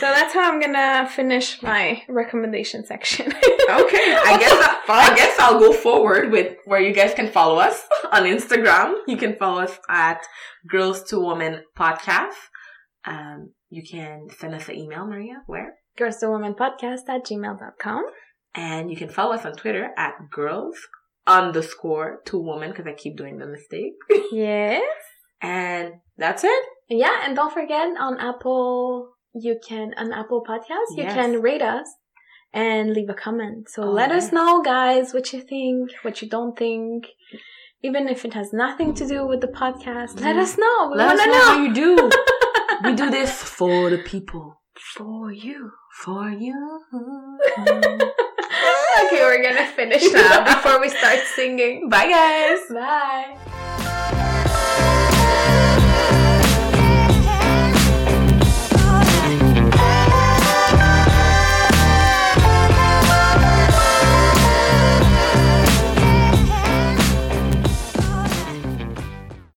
[0.00, 3.26] So that's how I'm gonna finish my recommendation section.
[3.26, 7.82] Okay, I guess I guess I'll go forward with where you guys can follow us
[8.12, 8.94] on Instagram.
[9.06, 10.20] You can follow us at
[10.70, 12.36] Girls to Women Podcast.
[13.04, 15.74] Um, you can send us an email, Maria, where?
[15.98, 18.04] Girls to Women Podcast at gmail.com.
[18.54, 20.76] And you can follow us on Twitter at girls
[21.26, 23.94] underscore to woman because I keep doing the mistake.
[24.32, 24.82] Yes.
[25.42, 26.62] And that's it.
[26.88, 31.14] Yeah, and don't forget on Apple, you can, on Apple Podcast, you Yes.
[31.14, 31.86] can rate us
[32.52, 33.68] and leave a comment.
[33.68, 37.06] So Oh, let us know, guys, what you think, what you don't think.
[37.82, 40.88] Even if it has nothing to do with the podcast, let us know.
[40.90, 41.44] We Let us know know.
[41.44, 42.10] how you do.
[42.84, 44.60] we do this for the people.
[44.94, 45.70] For you.
[45.98, 46.84] For you.
[46.92, 48.10] okay,
[49.20, 51.88] we're gonna finish now before we start singing.
[51.88, 52.60] Bye, guys.
[52.70, 53.57] Bye.